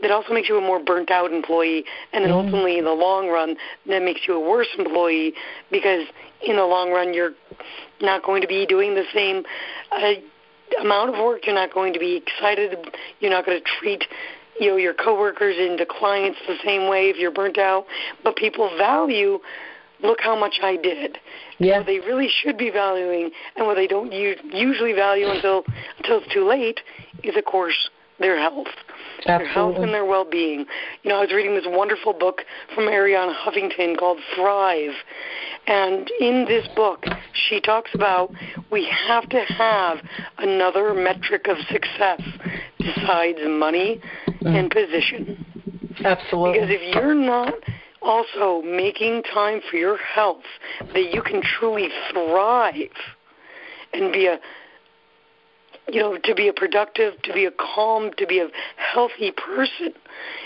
that 0.00 0.10
also 0.10 0.32
makes 0.32 0.48
you 0.48 0.56
a 0.58 0.60
more 0.60 0.82
burnt 0.82 1.10
out 1.10 1.32
employee 1.32 1.84
and 2.12 2.24
then 2.24 2.30
mm. 2.30 2.44
ultimately 2.44 2.78
in 2.78 2.84
the 2.84 2.92
long 2.92 3.28
run 3.28 3.56
that 3.86 4.02
makes 4.02 4.20
you 4.28 4.34
a 4.34 4.40
worse 4.40 4.68
employee 4.78 5.32
because 5.72 6.06
in 6.46 6.54
the 6.54 6.64
long 6.64 6.90
run 6.90 7.12
you're 7.12 7.32
not 8.00 8.22
going 8.22 8.40
to 8.40 8.46
be 8.46 8.64
doing 8.64 8.94
the 8.94 9.02
same 9.12 9.42
uh, 9.90 10.12
amount 10.80 11.14
of 11.14 11.24
work. 11.24 11.46
You're 11.46 11.54
not 11.54 11.72
going 11.72 11.92
to 11.92 11.98
be 11.98 12.16
excited. 12.16 12.76
You're 13.20 13.30
not 13.30 13.46
going 13.46 13.58
to 13.58 13.64
treat 13.80 14.04
you 14.60 14.70
know 14.70 14.76
your 14.76 14.94
coworkers 14.94 15.56
and 15.58 15.78
the 15.78 15.86
clients 15.86 16.38
the 16.46 16.56
same 16.64 16.88
way 16.88 17.10
if 17.10 17.16
you're 17.16 17.30
burnt 17.30 17.58
out. 17.58 17.86
But 18.24 18.36
people 18.36 18.70
value. 18.76 19.38
Look 20.00 20.20
how 20.20 20.38
much 20.38 20.60
I 20.62 20.76
did. 20.76 21.18
Yeah. 21.58 21.78
What 21.78 21.86
they 21.86 21.98
really 21.98 22.28
should 22.42 22.56
be 22.56 22.70
valuing, 22.70 23.30
and 23.56 23.66
what 23.66 23.74
they 23.74 23.88
don't 23.88 24.12
usually 24.12 24.92
value 24.92 25.28
until 25.28 25.64
until 25.98 26.18
it's 26.18 26.32
too 26.32 26.46
late, 26.46 26.80
is 27.24 27.36
of 27.36 27.44
course 27.44 27.90
their 28.20 28.38
health. 28.38 28.68
Absolutely. 29.26 29.44
Their 29.44 29.46
health 29.52 29.76
and 29.78 29.94
their 29.94 30.04
well-being. 30.04 30.66
You 31.02 31.10
know, 31.10 31.16
I 31.16 31.20
was 31.20 31.32
reading 31.32 31.54
this 31.54 31.66
wonderful 31.66 32.12
book 32.12 32.42
from 32.74 32.84
Arianna 32.84 33.34
Huffington 33.34 33.98
called 33.98 34.18
Thrive, 34.36 34.94
and 35.68 36.10
in 36.18 36.46
this 36.46 36.66
book, 36.74 37.04
she 37.32 37.60
talks 37.60 37.90
about 37.94 38.32
we 38.72 38.90
have 39.06 39.28
to 39.28 39.40
have 39.40 39.98
another 40.38 40.94
metric 40.94 41.46
of 41.46 41.58
success 41.70 42.22
besides 42.78 43.38
money 43.46 44.00
mm-hmm. 44.26 44.46
and 44.46 44.70
position. 44.70 45.44
Absolutely. 46.04 46.60
Because 46.60 46.70
if 46.70 46.94
you're 46.94 47.14
not 47.14 47.52
also 48.00 48.62
making 48.62 49.22
time 49.24 49.60
for 49.70 49.76
your 49.76 49.98
health, 49.98 50.44
that 50.94 51.12
you 51.12 51.20
can 51.20 51.42
truly 51.42 51.88
thrive 52.10 52.74
and 53.92 54.10
be 54.12 54.26
a 54.26 54.38
you 55.90 56.00
know, 56.00 56.18
to 56.22 56.34
be 56.34 56.48
a 56.48 56.52
productive, 56.52 57.14
to 57.22 57.32
be 57.32 57.46
a 57.46 57.50
calm, 57.50 58.10
to 58.18 58.26
be 58.26 58.40
a 58.40 58.48
healthy 58.76 59.30
person, 59.30 59.94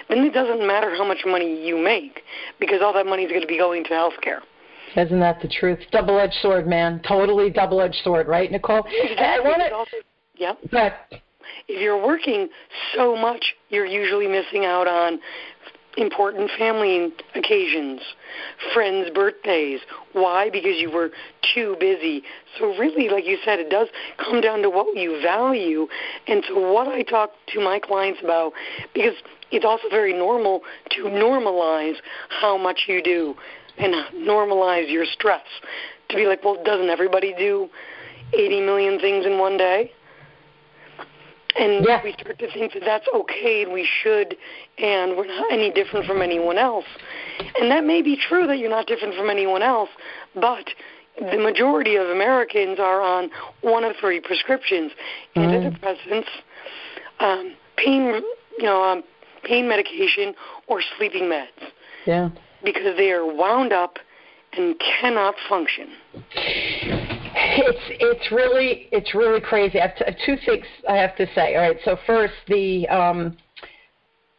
then 0.08 0.18
it 0.18 0.32
doesn't 0.32 0.64
matter 0.64 0.94
how 0.94 1.04
much 1.04 1.24
money 1.26 1.66
you 1.66 1.76
make 1.76 2.22
because 2.60 2.80
all 2.80 2.92
that 2.92 3.06
money 3.06 3.24
is 3.24 3.28
going 3.28 3.40
to 3.40 3.48
be 3.48 3.58
going 3.58 3.82
to 3.82 3.90
health 3.90 4.14
care. 4.22 4.40
Isn't 4.96 5.20
that 5.20 5.40
the 5.40 5.48
truth? 5.48 5.78
Double 5.90 6.18
edged 6.18 6.34
sword, 6.42 6.66
man. 6.66 7.00
Totally 7.06 7.50
double 7.50 7.80
edged 7.80 8.00
sword, 8.04 8.28
right, 8.28 8.50
Nicole? 8.50 8.84
Exactly. 8.86 9.18
I 9.18 9.40
want 9.40 9.88
to. 9.90 9.96
Yep. 10.36 10.58
But 10.70 10.92
if 11.68 11.80
you're 11.80 12.02
working 12.02 12.48
so 12.94 13.16
much, 13.16 13.54
you're 13.70 13.86
usually 13.86 14.28
missing 14.28 14.64
out 14.64 14.88
on 14.88 15.20
important 15.96 16.50
family 16.58 17.12
occasions, 17.34 18.00
friends' 18.72 19.10
birthdays. 19.14 19.80
Why? 20.12 20.48
Because 20.50 20.76
you 20.76 20.90
were 20.90 21.10
too 21.54 21.76
busy. 21.78 22.22
So, 22.58 22.76
really, 22.76 23.08
like 23.08 23.26
you 23.26 23.38
said, 23.44 23.58
it 23.58 23.70
does 23.70 23.88
come 24.18 24.40
down 24.40 24.62
to 24.62 24.70
what 24.70 24.96
you 24.96 25.20
value. 25.22 25.86
And 26.26 26.42
so, 26.48 26.72
what 26.72 26.88
I 26.88 27.02
talk 27.02 27.30
to 27.48 27.60
my 27.60 27.78
clients 27.78 28.20
about, 28.22 28.52
because 28.94 29.14
it's 29.50 29.64
also 29.64 29.88
very 29.90 30.14
normal 30.14 30.62
to 30.92 31.02
normalize 31.04 31.96
how 32.28 32.56
much 32.56 32.84
you 32.88 33.02
do 33.02 33.34
and 33.78 33.94
normalize 34.26 34.90
your 34.90 35.04
stress. 35.04 35.44
To 36.10 36.16
be 36.16 36.26
like, 36.26 36.44
well, 36.44 36.62
doesn't 36.62 36.90
everybody 36.90 37.34
do 37.36 37.68
80 38.32 38.60
million 38.60 39.00
things 39.00 39.24
in 39.26 39.38
one 39.38 39.56
day? 39.56 39.92
And 41.58 41.84
yeah. 41.86 42.00
we 42.02 42.12
start 42.14 42.38
to 42.38 42.50
think 42.52 42.72
that 42.72 42.82
that's 42.84 43.06
okay 43.14 43.62
and 43.62 43.72
we 43.72 43.86
should, 44.02 44.36
and 44.78 45.16
we're 45.16 45.26
not 45.26 45.52
any 45.52 45.70
different 45.70 46.06
from 46.06 46.22
anyone 46.22 46.56
else. 46.56 46.86
And 47.60 47.70
that 47.70 47.84
may 47.84 48.00
be 48.00 48.16
true 48.16 48.46
that 48.46 48.58
you're 48.58 48.70
not 48.70 48.86
different 48.86 49.14
from 49.14 49.28
anyone 49.28 49.62
else, 49.62 49.90
but 50.34 50.64
the 51.18 51.36
majority 51.36 51.96
of 51.96 52.08
Americans 52.08 52.78
are 52.78 53.02
on 53.02 53.30
one 53.60 53.84
of 53.84 53.94
three 54.00 54.18
prescriptions: 54.18 54.92
mm-hmm. 55.36 55.40
antidepressants, 55.40 56.28
um, 57.20 57.54
pain, 57.76 58.22
you 58.58 58.64
know, 58.64 58.82
um, 58.82 59.04
pain 59.44 59.68
medication, 59.68 60.34
or 60.68 60.80
sleeping 60.96 61.24
meds. 61.24 61.70
Yeah 62.06 62.30
because 62.64 62.96
they 62.96 63.10
are 63.10 63.26
wound 63.26 63.72
up 63.72 63.98
and 64.56 64.80
cannot 65.00 65.34
function. 65.48 65.88
It's 66.34 67.80
it's 67.88 68.32
really 68.32 68.88
it's 68.92 69.14
really 69.14 69.40
crazy. 69.40 69.80
I 69.80 69.88
have 69.88 69.96
t- 69.96 70.04
two 70.26 70.36
things 70.44 70.66
I 70.88 70.96
have 70.96 71.16
to 71.16 71.26
say. 71.34 71.56
All 71.56 71.62
right. 71.62 71.78
So 71.84 71.96
first, 72.06 72.34
the 72.48 72.86
um, 72.88 73.36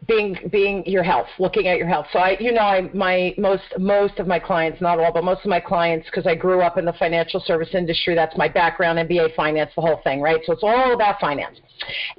being 0.07 0.37
being 0.51 0.85
your 0.85 1.03
health, 1.03 1.27
looking 1.39 1.67
at 1.67 1.77
your 1.77 1.87
health. 1.87 2.07
So 2.11 2.19
I, 2.19 2.37
you 2.39 2.51
know, 2.51 2.61
I 2.61 2.89
my 2.93 3.33
most 3.37 3.63
most 3.77 4.19
of 4.19 4.27
my 4.27 4.39
clients, 4.39 4.81
not 4.81 4.99
all, 4.99 5.11
but 5.11 5.23
most 5.23 5.41
of 5.41 5.47
my 5.47 5.59
clients, 5.59 6.07
because 6.07 6.25
I 6.25 6.35
grew 6.35 6.61
up 6.61 6.77
in 6.77 6.85
the 6.85 6.93
financial 6.93 7.39
service 7.39 7.69
industry. 7.73 8.15
That's 8.15 8.35
my 8.37 8.47
background, 8.47 8.99
MBA 8.99 9.35
finance, 9.35 9.71
the 9.75 9.81
whole 9.81 10.01
thing, 10.03 10.21
right? 10.21 10.41
So 10.45 10.53
it's 10.53 10.63
all 10.63 10.93
about 10.93 11.19
finance. 11.19 11.59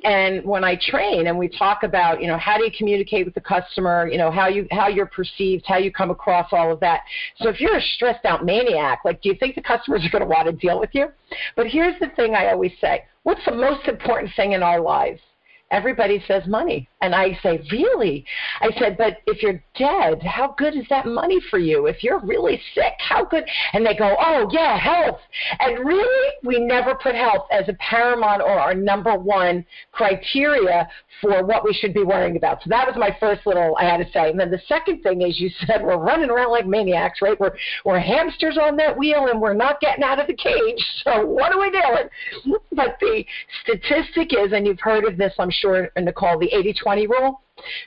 And 0.05 0.45
when 0.45 0.65
I 0.65 0.79
train 0.81 1.27
and 1.27 1.39
we 1.39 1.49
talk 1.49 1.83
about, 1.83 2.21
you 2.21 2.29
know, 2.29 2.39
how 2.39 2.57
do 2.57 2.65
you 2.65 2.71
communicate 2.77 3.25
with 3.25 3.35
the 3.35 3.41
customer, 3.41 4.09
you 4.09 4.19
know, 4.19 4.31
how 4.31 4.49
you 4.49 4.67
how 4.71 4.89
you're 4.89 5.07
perceived, 5.07 5.65
how 5.67 5.79
you 5.79 5.93
come 5.93 6.11
across, 6.11 6.49
all 6.53 6.73
of 6.73 6.81
that. 6.81 7.03
So 7.39 7.49
if 7.49 7.61
you're 7.61 7.77
a 7.77 7.83
stressed 7.83 8.25
out 8.25 8.45
maniac, 8.45 9.01
like, 9.05 9.21
do 9.23 9.29
you 9.29 9.35
think 9.35 9.55
the 9.55 9.63
customers 9.63 10.05
are 10.05 10.11
going 10.11 10.23
to 10.23 10.29
want 10.29 10.47
to 10.47 10.53
deal 10.53 10.79
with 10.79 10.91
you? 10.93 11.09
But 11.57 11.67
here's 11.67 11.99
the 12.01 12.09
thing 12.17 12.35
I 12.35 12.51
always 12.53 12.73
say: 12.81 13.05
What's 13.25 13.45
the 13.45 13.55
most 13.55 13.89
important 13.89 14.33
thing 14.37 14.53
in 14.53 14.63
our 14.63 14.81
lives? 14.81 15.21
everybody 15.75 16.23
says 16.29 16.47
money. 16.47 16.89
And 17.05 17.15
I 17.15 17.39
say, 17.43 17.61
really? 17.71 18.25
I 18.63 18.71
said, 18.79 18.97
but 18.97 19.19
if 19.27 19.43
you're 19.43 19.63
dead, 19.77 20.23
how 20.23 20.55
good 20.57 20.75
is 20.75 20.87
that 20.89 21.05
money 21.05 21.39
for 21.51 21.59
you? 21.59 21.87
If 21.87 22.03
you're 22.03 22.19
really 22.21 22.59
sick, 22.75 22.95
how 22.99 23.27
good? 23.27 23.45
And 23.75 23.85
they 23.85 23.95
go, 23.95 24.17
oh, 24.19 24.49
yeah, 24.51 24.79
health. 24.79 25.21
And 25.61 25.85
really, 25.87 26.31
we 26.45 26.61
never 26.61 26.95
put 26.95 27.15
health 27.15 27.47
as 27.53 27.69
a 27.69 27.75
paramount 27.75 28.41
or 28.41 28.59
our 28.59 28.73
number 28.73 29.19
one 29.19 29.67
criteria 29.93 30.89
for 31.21 31.45
what 31.45 31.63
we 31.63 31.75
should 31.75 31.93
be 31.93 32.03
worrying 32.03 32.39
about. 32.39 32.63
So 32.63 32.71
that 32.71 32.87
was 32.87 32.97
my 32.97 33.15
first 33.21 33.47
little, 33.47 33.77
I 33.79 33.85
had 33.85 33.99
to 33.99 34.11
say. 34.11 34.31
And 34.31 34.41
then 34.41 34.51
the 34.51 34.63
second 34.67 35.03
thing 35.03 35.21
is 35.21 35.39
you 35.39 35.51
said 35.67 35.83
we're 35.83 35.99
running 35.99 36.31
around 36.31 36.53
like 36.53 36.67
maniacs, 36.67 37.21
right? 37.21 37.39
We're, 37.39 37.55
we're 37.85 38.01
hamsters 38.01 38.57
on 38.57 38.77
that 38.79 38.97
wheel 38.97 39.29
and 39.31 39.43
we're 39.43 39.53
not 39.53 39.79
getting 39.81 40.05
out 40.05 40.19
of 40.19 40.27
the 40.27 40.35
cage. 40.35 40.55
So 41.05 41.27
what 41.27 41.53
are 41.53 41.61
we 41.61 41.71
doing? 41.71 42.59
But 42.73 42.97
the 42.99 43.25
statistic 43.63 44.33
is, 44.33 44.53
and 44.53 44.67
you've 44.67 44.81
heard 44.81 45.05
of 45.05 45.19
this, 45.19 45.35
I'm 45.39 45.51
sure 45.51 45.91
Nicole, 45.99 46.39
the 46.39 46.47
80 46.47 46.73
20 46.73 46.94
rule. 47.03 47.41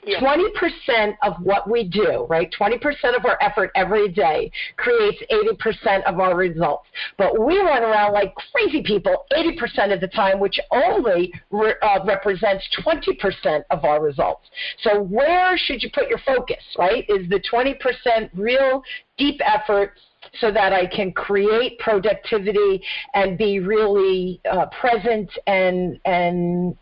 Yeah. 0.04 0.20
20% 0.20 1.16
of 1.22 1.34
what 1.42 1.70
we 1.70 1.84
do, 1.84 2.26
right? 2.30 2.50
20% 2.58 2.80
of 3.16 3.24
our 3.26 3.36
effort 3.42 3.70
every 3.74 4.08
day 4.08 4.50
creates 4.76 5.22
80% 5.30 6.04
of 6.04 6.18
our 6.20 6.34
results. 6.36 6.86
But 7.18 7.38
we 7.38 7.58
run 7.58 7.82
around 7.82 8.12
like 8.12 8.34
crazy 8.52 8.82
people 8.82 9.26
80% 9.32 9.92
of 9.92 10.00
the 10.00 10.08
time, 10.08 10.40
which 10.40 10.58
only 10.72 11.32
re- 11.50 11.74
uh, 11.82 12.00
represents 12.06 12.66
20% 12.82 13.62
of 13.70 13.84
our 13.84 14.02
results. 14.02 14.46
So 14.82 15.02
where 15.02 15.58
should 15.58 15.82
you 15.82 15.90
put 15.92 16.08
your 16.08 16.20
focus, 16.26 16.64
right? 16.78 17.04
Is 17.08 17.28
the 17.28 17.40
20% 17.52 18.30
real 18.34 18.82
deep 19.18 19.40
effort 19.44 19.92
so 20.40 20.50
that 20.50 20.72
I 20.72 20.86
can 20.86 21.12
create 21.12 21.78
productivity 21.78 22.82
and 23.14 23.38
be 23.38 23.60
really 23.60 24.40
uh, 24.50 24.66
present 24.80 25.30
and 25.46 25.98
and 26.04 26.76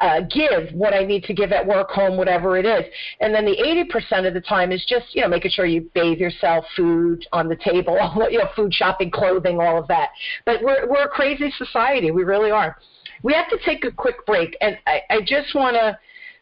uh, 0.00 0.20
give 0.22 0.72
what 0.72 0.94
I 0.94 1.04
need 1.04 1.24
to 1.24 1.34
give 1.34 1.52
at 1.52 1.66
work, 1.66 1.90
home, 1.90 2.16
whatever 2.16 2.56
it 2.56 2.66
is. 2.66 2.84
And 3.20 3.34
then 3.34 3.44
the 3.44 3.56
80% 3.56 4.26
of 4.26 4.34
the 4.34 4.40
time 4.40 4.72
is 4.72 4.84
just, 4.86 5.14
you 5.14 5.22
know, 5.22 5.28
making 5.28 5.52
sure 5.52 5.66
you 5.66 5.90
bathe 5.94 6.18
yourself, 6.18 6.64
food 6.76 7.26
on 7.32 7.48
the 7.48 7.56
table, 7.56 7.94
you 8.30 8.38
know, 8.38 8.48
food 8.54 8.72
shopping, 8.72 9.10
clothing, 9.10 9.60
all 9.60 9.78
of 9.78 9.88
that. 9.88 10.10
But 10.44 10.62
we're, 10.62 10.88
we're 10.88 11.04
a 11.04 11.08
crazy 11.08 11.52
society. 11.56 12.10
We 12.10 12.24
really 12.24 12.50
are. 12.50 12.76
We 13.22 13.32
have 13.32 13.48
to 13.48 13.58
take 13.64 13.84
a 13.84 13.90
quick 13.90 14.26
break. 14.26 14.56
And 14.60 14.78
I, 14.86 15.00
I 15.10 15.20
just 15.20 15.54
want 15.54 15.76
to 15.76 15.98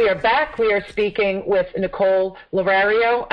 We 0.00 0.08
are 0.08 0.14
back. 0.14 0.56
We 0.56 0.72
are 0.72 0.82
speaking 0.88 1.42
with 1.44 1.66
Nicole 1.76 2.34
Lorario, 2.54 3.26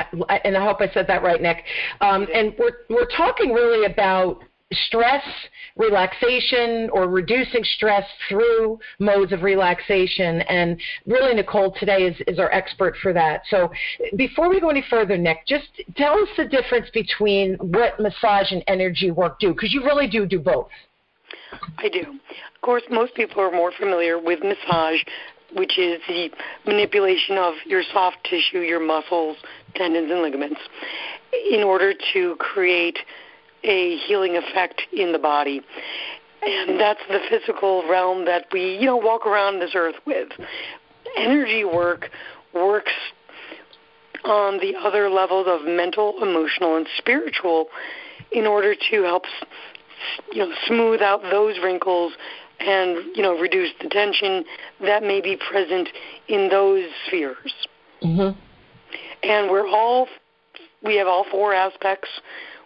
and 0.44 0.58
I 0.58 0.66
hope 0.66 0.82
I 0.82 0.90
said 0.94 1.08
that 1.08 1.24
right, 1.24 1.42
Nick. 1.42 1.64
Um, 2.02 2.28
and 2.34 2.54
we're 2.60 2.80
we're 2.90 3.08
talking 3.16 3.54
really 3.54 3.86
about 3.86 4.44
stress 4.74 5.24
relaxation 5.78 6.90
or 6.90 7.08
reducing 7.08 7.64
stress 7.64 8.04
through 8.28 8.80
modes 9.00 9.32
of 9.32 9.44
relaxation. 9.44 10.42
And 10.42 10.78
really, 11.06 11.34
Nicole 11.36 11.74
today 11.80 12.04
is, 12.04 12.18
is 12.28 12.38
our 12.38 12.52
expert 12.52 12.98
for 13.02 13.14
that. 13.14 13.44
So 13.50 13.72
before 14.18 14.50
we 14.50 14.60
go 14.60 14.68
any 14.68 14.84
further, 14.90 15.18
Nick, 15.18 15.48
just 15.48 15.68
tell 15.96 16.20
us 16.20 16.28
the 16.36 16.44
difference 16.44 16.90
between 16.90 17.56
what 17.60 17.98
massage 17.98 18.52
and 18.52 18.62
energy 18.68 19.10
work 19.10 19.40
do, 19.40 19.54
because 19.54 19.74
you 19.74 19.86
really 19.86 20.10
do 20.10 20.26
do 20.26 20.40
both. 20.40 20.68
I 21.78 21.88
do. 21.88 22.02
Of 22.02 22.62
course, 22.62 22.84
most 22.90 23.16
people 23.16 23.42
are 23.42 23.52
more 23.52 23.72
familiar 23.72 24.20
with 24.20 24.40
massage 24.44 25.02
which 25.58 25.78
is 25.78 26.00
the 26.08 26.30
manipulation 26.66 27.38
of 27.38 27.56
your 27.66 27.84
soft 27.92 28.18
tissue, 28.24 28.60
your 28.60 28.80
muscles, 28.80 29.38
tendons, 29.76 30.12
and 30.12 30.22
ligaments, 30.22 30.62
in 31.52 31.64
order 31.64 31.94
to 32.14 32.36
create 32.38 33.00
a 33.64 33.98
healing 34.08 34.38
effect 34.38 34.82
in 34.94 35.12
the 35.12 35.20
body. 35.20 35.62
And 36.42 36.80
that's 36.80 37.02
the 37.10 37.20
physical 37.30 37.88
realm 37.90 38.26
that 38.26 38.46
we, 38.54 38.78
you 38.78 38.86
know, 38.86 38.98
walk 38.98 39.26
around 39.26 39.60
this 39.60 39.72
earth 39.76 39.96
with. 40.06 40.30
Energy 41.18 41.64
work 41.66 42.10
works 42.54 42.92
on 44.24 44.60
the 44.60 44.76
other 44.76 45.10
levels 45.10 45.48
of 45.50 45.66
mental, 45.66 46.16
emotional, 46.22 46.78
and 46.78 46.88
spiritual 46.98 47.68
in 48.32 48.46
order 48.46 48.76
to 48.92 49.04
help 49.04 49.24
you 50.32 50.40
know 50.40 50.54
smooth 50.68 51.02
out 51.02 51.22
those 51.24 51.56
wrinkles 51.64 52.14
and 52.60 53.16
you 53.16 53.22
know 53.22 53.38
reduce 53.38 53.70
the 53.82 53.90
tension 53.90 54.44
that 54.82 55.04
may 55.04 55.22
be 55.22 55.38
present 55.50 55.90
in 56.28 56.50
those 56.50 56.86
spheres. 57.06 57.54
Mm-hmm. 58.04 58.40
And 59.24 59.52
we're 59.52 59.68
all 59.68 60.08
we 60.84 60.96
have 60.98 61.08
all 61.08 61.26
four 61.30 61.54
aspects. 61.54 62.10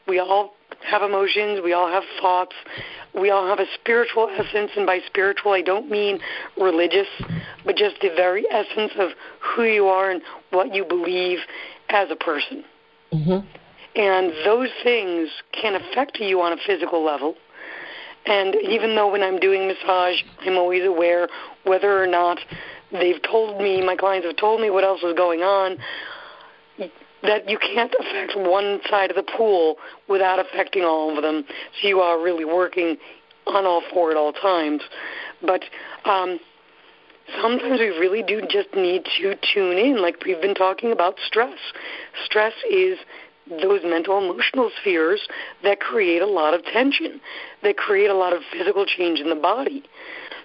We 0.08 0.20
all 0.20 0.54
have 0.84 1.02
emotions. 1.02 1.62
We 1.64 1.74
all 1.74 1.88
have 1.88 2.04
thoughts. 2.22 2.56
We 3.14 3.30
all 3.30 3.48
have 3.48 3.60
a 3.60 3.66
spiritual 3.74 4.30
essence, 4.30 4.72
and 4.76 4.86
by 4.86 5.00
spiritual, 5.06 5.52
I 5.52 5.62
don't 5.62 5.90
mean 5.90 6.20
religious, 6.58 7.08
but 7.66 7.76
just 7.76 7.96
the 8.02 8.10
very 8.16 8.46
essence 8.50 8.94
of 8.98 9.10
who 9.40 9.64
you 9.64 9.88
are 9.88 10.12
and 10.12 10.22
what 10.52 10.74
you 10.74 10.86
believe 10.86 11.40
as 11.90 12.10
a 12.10 12.16
person. 12.16 12.64
Mm-hmm. 13.14 13.46
And 13.96 14.32
those 14.46 14.70
things 14.84 15.30
can 15.52 15.76
affect 15.76 16.20
you 16.20 16.42
on 16.42 16.54
a 16.54 16.58
physical 16.66 17.04
level 17.04 17.36
and 18.26 18.56
even 18.56 18.96
though 18.96 19.12
when 19.12 19.24
I'm 19.24 19.40
doing 19.40 19.68
massage, 19.68 20.22
I'm 20.42 20.58
always 20.58 20.86
aware 20.86 21.28
whether 21.64 22.02
or 22.02 22.08
not 22.08 22.40
they've 22.92 23.22
told 23.24 23.62
me, 23.62 23.84
my 23.84 23.96
clients 23.96 24.28
have 24.28 24.38
told 24.38 24.62
me 24.62 24.70
what 24.70 24.84
else 24.84 25.02
is 25.04 25.14
going 25.16 25.42
on, 25.42 25.78
that 27.24 27.48
you 27.50 27.58
can't 27.58 27.94
affect 28.00 28.34
one 28.36 28.80
side 28.90 29.12
of 29.12 29.16
the 29.16 29.32
pool 29.38 29.78
without 30.08 30.40
affecting 30.40 30.84
all 30.84 31.16
of 31.16 31.22
them. 31.22 31.46
So 31.82 31.88
you 31.88 32.00
are 32.00 32.22
really 32.22 32.46
working 32.46 32.98
on 33.48 33.66
all 33.66 33.82
four 33.94 34.12
at 34.12 34.18
all 34.18 34.34
times. 34.34 34.82
But 35.42 35.64
um, 36.06 36.40
sometimes 37.42 37.80
we 37.80 37.88
really 37.88 38.24
do 38.24 38.42
just 38.42 38.70
need 38.76 39.06
to 39.20 39.36
tune 39.54 39.78
in, 39.78 40.02
like 40.02 40.24
we've 40.26 40.42
been 40.42 40.56
talking 40.56 40.92
about 40.92 41.16
stress. 41.26 41.58
Stress 42.26 42.54
is 42.70 42.98
those 43.62 43.82
mental 43.84 44.18
emotional 44.18 44.72
spheres 44.80 45.28
that 45.64 45.80
create 45.80 46.22
a 46.22 46.28
lot 46.28 46.54
of 46.54 46.64
tension, 46.66 47.20
that 47.64 47.78
create 47.78 48.10
a 48.10 48.14
lot 48.14 48.34
of 48.34 48.42
physical 48.52 48.86
change 48.86 49.20
in 49.20 49.30
the 49.30 49.36
body. 49.36 49.84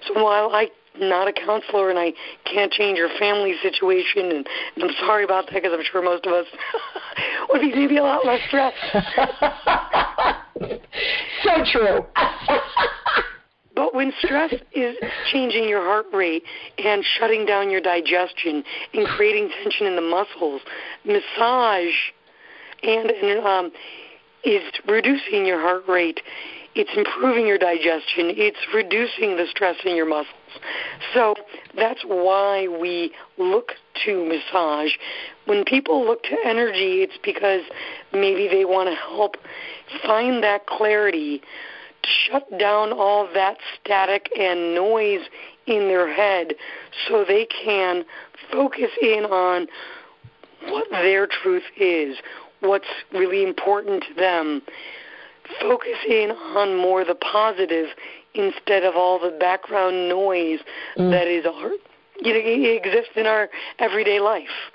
So 0.06 0.22
while 0.22 0.50
I'm 0.52 0.68
not 0.98 1.28
a 1.28 1.32
counselor 1.32 1.90
and 1.90 1.98
I 1.98 2.12
can't 2.44 2.72
change 2.72 2.98
your 2.98 3.10
family 3.18 3.54
situation, 3.62 4.30
and, 4.30 4.48
and 4.74 4.84
I'm 4.84 4.90
sorry 5.00 5.24
about 5.24 5.46
that 5.46 5.54
because 5.54 5.72
I'm 5.72 5.84
sure 5.90 6.02
most 6.02 6.26
of 6.26 6.32
us 6.32 6.46
would 7.50 7.60
be 7.60 7.74
maybe 7.74 7.98
a 7.98 8.02
lot 8.02 8.24
less 8.26 8.40
stressed. 8.48 8.76
so 11.44 11.64
true. 11.72 12.04
But 13.76 13.94
when 13.94 14.10
stress 14.22 14.54
is 14.74 14.96
changing 15.30 15.68
your 15.68 15.82
heart 15.82 16.06
rate 16.10 16.42
and 16.82 17.04
shutting 17.20 17.44
down 17.44 17.70
your 17.70 17.82
digestion 17.82 18.64
and 18.94 19.06
creating 19.06 19.50
tension 19.62 19.86
in 19.86 19.96
the 19.96 20.02
muscles, 20.02 20.62
massage 21.04 21.92
and, 22.82 23.10
and 23.10 23.46
um, 23.46 23.72
is 24.44 24.62
reducing 24.86 25.46
your 25.46 25.60
heart 25.60 25.82
rate. 25.88 26.20
It's 26.74 26.90
improving 26.94 27.46
your 27.46 27.58
digestion. 27.58 28.34
It's 28.36 28.58
reducing 28.74 29.36
the 29.36 29.46
stress 29.50 29.76
in 29.84 29.96
your 29.96 30.06
muscles. 30.06 30.34
So 31.14 31.34
that's 31.74 32.02
why 32.04 32.68
we 32.68 33.12
look 33.38 33.72
to 34.04 34.28
massage. 34.28 34.90
When 35.46 35.64
people 35.64 36.04
look 36.04 36.22
to 36.24 36.36
energy, 36.44 37.02
it's 37.02 37.18
because 37.24 37.62
maybe 38.12 38.46
they 38.48 38.64
want 38.64 38.90
to 38.90 38.94
help 38.94 39.36
find 40.04 40.42
that 40.42 40.66
clarity, 40.66 41.40
shut 42.02 42.58
down 42.58 42.92
all 42.92 43.26
that 43.32 43.56
static 43.80 44.30
and 44.38 44.74
noise 44.74 45.22
in 45.66 45.88
their 45.88 46.12
head 46.12 46.54
so 47.08 47.24
they 47.26 47.46
can 47.46 48.04
focus 48.52 48.90
in 49.00 49.24
on 49.24 49.66
what 50.68 50.88
their 50.90 51.26
truth 51.26 51.64
is, 51.76 52.16
what's 52.60 52.88
really 53.12 53.42
important 53.42 54.04
to 54.08 54.14
them. 54.14 54.62
focusing 55.60 56.32
on 56.56 56.76
more 56.76 57.04
the 57.04 57.14
positive 57.14 57.86
instead 58.34 58.82
of 58.82 58.96
all 58.96 59.18
the 59.18 59.30
background 59.38 60.08
noise 60.08 60.58
mm. 60.98 61.10
that 61.10 61.28
is 61.28 61.46
our, 61.46 61.70
you 62.20 62.32
know, 62.32 62.68
exists 62.68 63.12
in 63.14 63.26
our 63.26 63.48
everyday 63.78 64.18
life. 64.18 64.72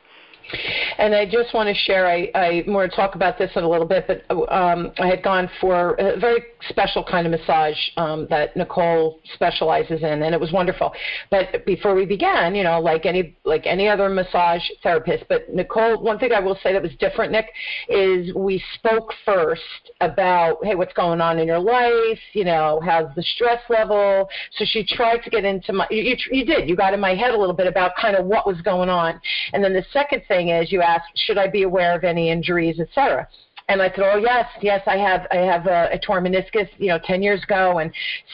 And 0.98 1.16
I 1.16 1.26
just 1.26 1.54
want 1.54 1.68
to 1.70 1.76
share, 1.76 2.08
I, 2.08 2.30
I 2.36 2.64
more 2.68 2.88
talk 2.88 3.16
about 3.16 3.38
this 3.38 3.52
in 3.56 3.64
a 3.64 3.70
little 3.70 3.88
bit, 3.88 4.06
but 4.08 4.52
um, 4.52 4.92
I 5.00 5.08
had 5.08 5.24
gone 5.24 5.50
for 5.60 5.94
a 5.96 6.20
very 6.20 6.44
special 6.70 7.04
kind 7.04 7.26
of 7.26 7.32
massage 7.32 7.78
um, 7.98 8.28
that 8.30 8.56
Nicole 8.56 9.20
specializes 9.34 10.02
in, 10.02 10.24
and 10.24 10.36
it 10.36 10.40
was 10.40 10.52
wonderful. 10.52 10.94
But 11.30 11.66
before 11.66 11.96
we 11.96 12.06
began, 12.06 12.56
you 12.56 12.64
know, 12.64 12.80
like 12.80 13.06
any 13.06 13.36
like 13.46 13.66
any 13.66 13.88
other 13.88 14.10
massage 14.10 14.62
therapist, 14.84 15.26
but 15.30 15.50
Nicole, 15.50 16.02
one 16.02 16.20
thing 16.20 16.32
I 16.34 16.40
will 16.40 16.58
say 16.62 16.74
that 16.74 16.82
was 16.82 16.92
different, 17.00 17.32
Nick, 17.32 17.48
is 17.90 18.34
we 18.36 18.64
spoke 18.76 19.14
first 19.26 19.92
about, 20.02 20.64
hey, 20.64 20.76
what's 20.76 20.94
going 20.94 21.22
on 21.22 21.40
in 21.40 21.48
your 21.48 21.60
life? 21.60 22.20
You 22.34 22.46
know, 22.46 22.82
how's 22.84 23.14
the 23.16 23.24
stress 23.24 23.62
level? 23.70 24.30
So 24.58 24.66
she 24.66 24.86
tried 24.86 25.24
to 25.24 25.30
get 25.30 25.46
into 25.46 25.74
my, 25.74 25.88
you, 25.90 26.16
you 26.32 26.46
did, 26.46 26.70
you 26.70 26.76
got 26.76 26.94
in 26.94 27.00
my 27.00 27.16
head 27.16 27.32
a 27.32 27.38
little 27.38 27.56
bit 27.56 27.68
about 27.68 27.94
kind 28.00 28.16
of 28.16 28.26
what 28.26 28.46
was 28.46 28.62
going 28.62 28.90
on, 28.90 29.20
and 29.54 29.64
then 29.64 29.74
the 29.74 29.86
second 29.92 30.24
thing 30.28 30.41
is 30.50 30.72
you 30.72 30.82
ask, 30.82 31.06
should 31.16 31.38
I 31.38 31.48
be 31.48 31.64
aware 31.64 31.96
of 31.96 32.04
any 32.04 32.30
injuries, 32.30 32.80
et 32.80 32.88
cetera? 32.94 33.28
And 33.72 33.82
I 33.82 33.90
said, 33.90 34.04
oh 34.04 34.18
yes, 34.18 34.48
yes, 34.62 34.82
I 34.86 34.98
have, 34.98 35.28
I 35.32 35.38
have 35.38 35.66
a, 35.66 35.92
a 35.94 35.98
torn 35.98 36.26
meniscus, 36.26 36.68
you 36.78 36.88
know, 36.88 37.00
10 37.06 37.24
years 37.24 37.42
ago, 37.42 37.78
and 37.78 37.90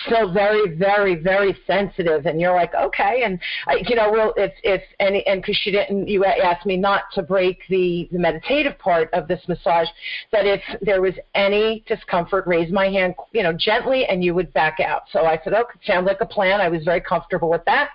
still 0.07 0.33
very, 0.33 0.75
very, 0.75 1.13
very 1.13 1.55
sensitive. 1.67 2.25
And 2.25 2.41
you're 2.41 2.55
like, 2.55 2.73
okay, 2.73 3.21
and 3.23 3.39
I, 3.67 3.83
you 3.87 3.95
know, 3.95 4.11
well, 4.11 4.33
if 4.35 4.51
if 4.63 4.81
any, 4.99 5.25
and 5.27 5.39
because 5.43 5.55
she 5.57 5.69
didn't, 5.69 6.07
you 6.07 6.25
asked 6.25 6.65
me 6.65 6.75
not 6.75 7.03
to 7.13 7.21
break 7.21 7.59
the 7.69 8.09
the 8.11 8.17
meditative 8.17 8.79
part 8.79 9.13
of 9.13 9.27
this 9.27 9.39
massage, 9.47 9.87
that 10.31 10.47
if 10.47 10.61
there 10.81 11.03
was 11.03 11.13
any 11.35 11.83
discomfort, 11.87 12.47
raise 12.47 12.71
my 12.71 12.87
hand, 12.87 13.13
you 13.31 13.43
know, 13.43 13.53
gently, 13.53 14.05
and 14.05 14.23
you 14.23 14.33
would 14.33 14.51
back 14.53 14.79
out. 14.79 15.03
So 15.11 15.25
I 15.25 15.39
said, 15.43 15.53
okay, 15.53 15.79
sounds 15.85 16.07
like 16.07 16.21
a 16.21 16.25
plan. 16.25 16.61
I 16.61 16.67
was 16.67 16.83
very 16.83 17.01
comfortable 17.01 17.51
with 17.51 17.63
that. 17.65 17.89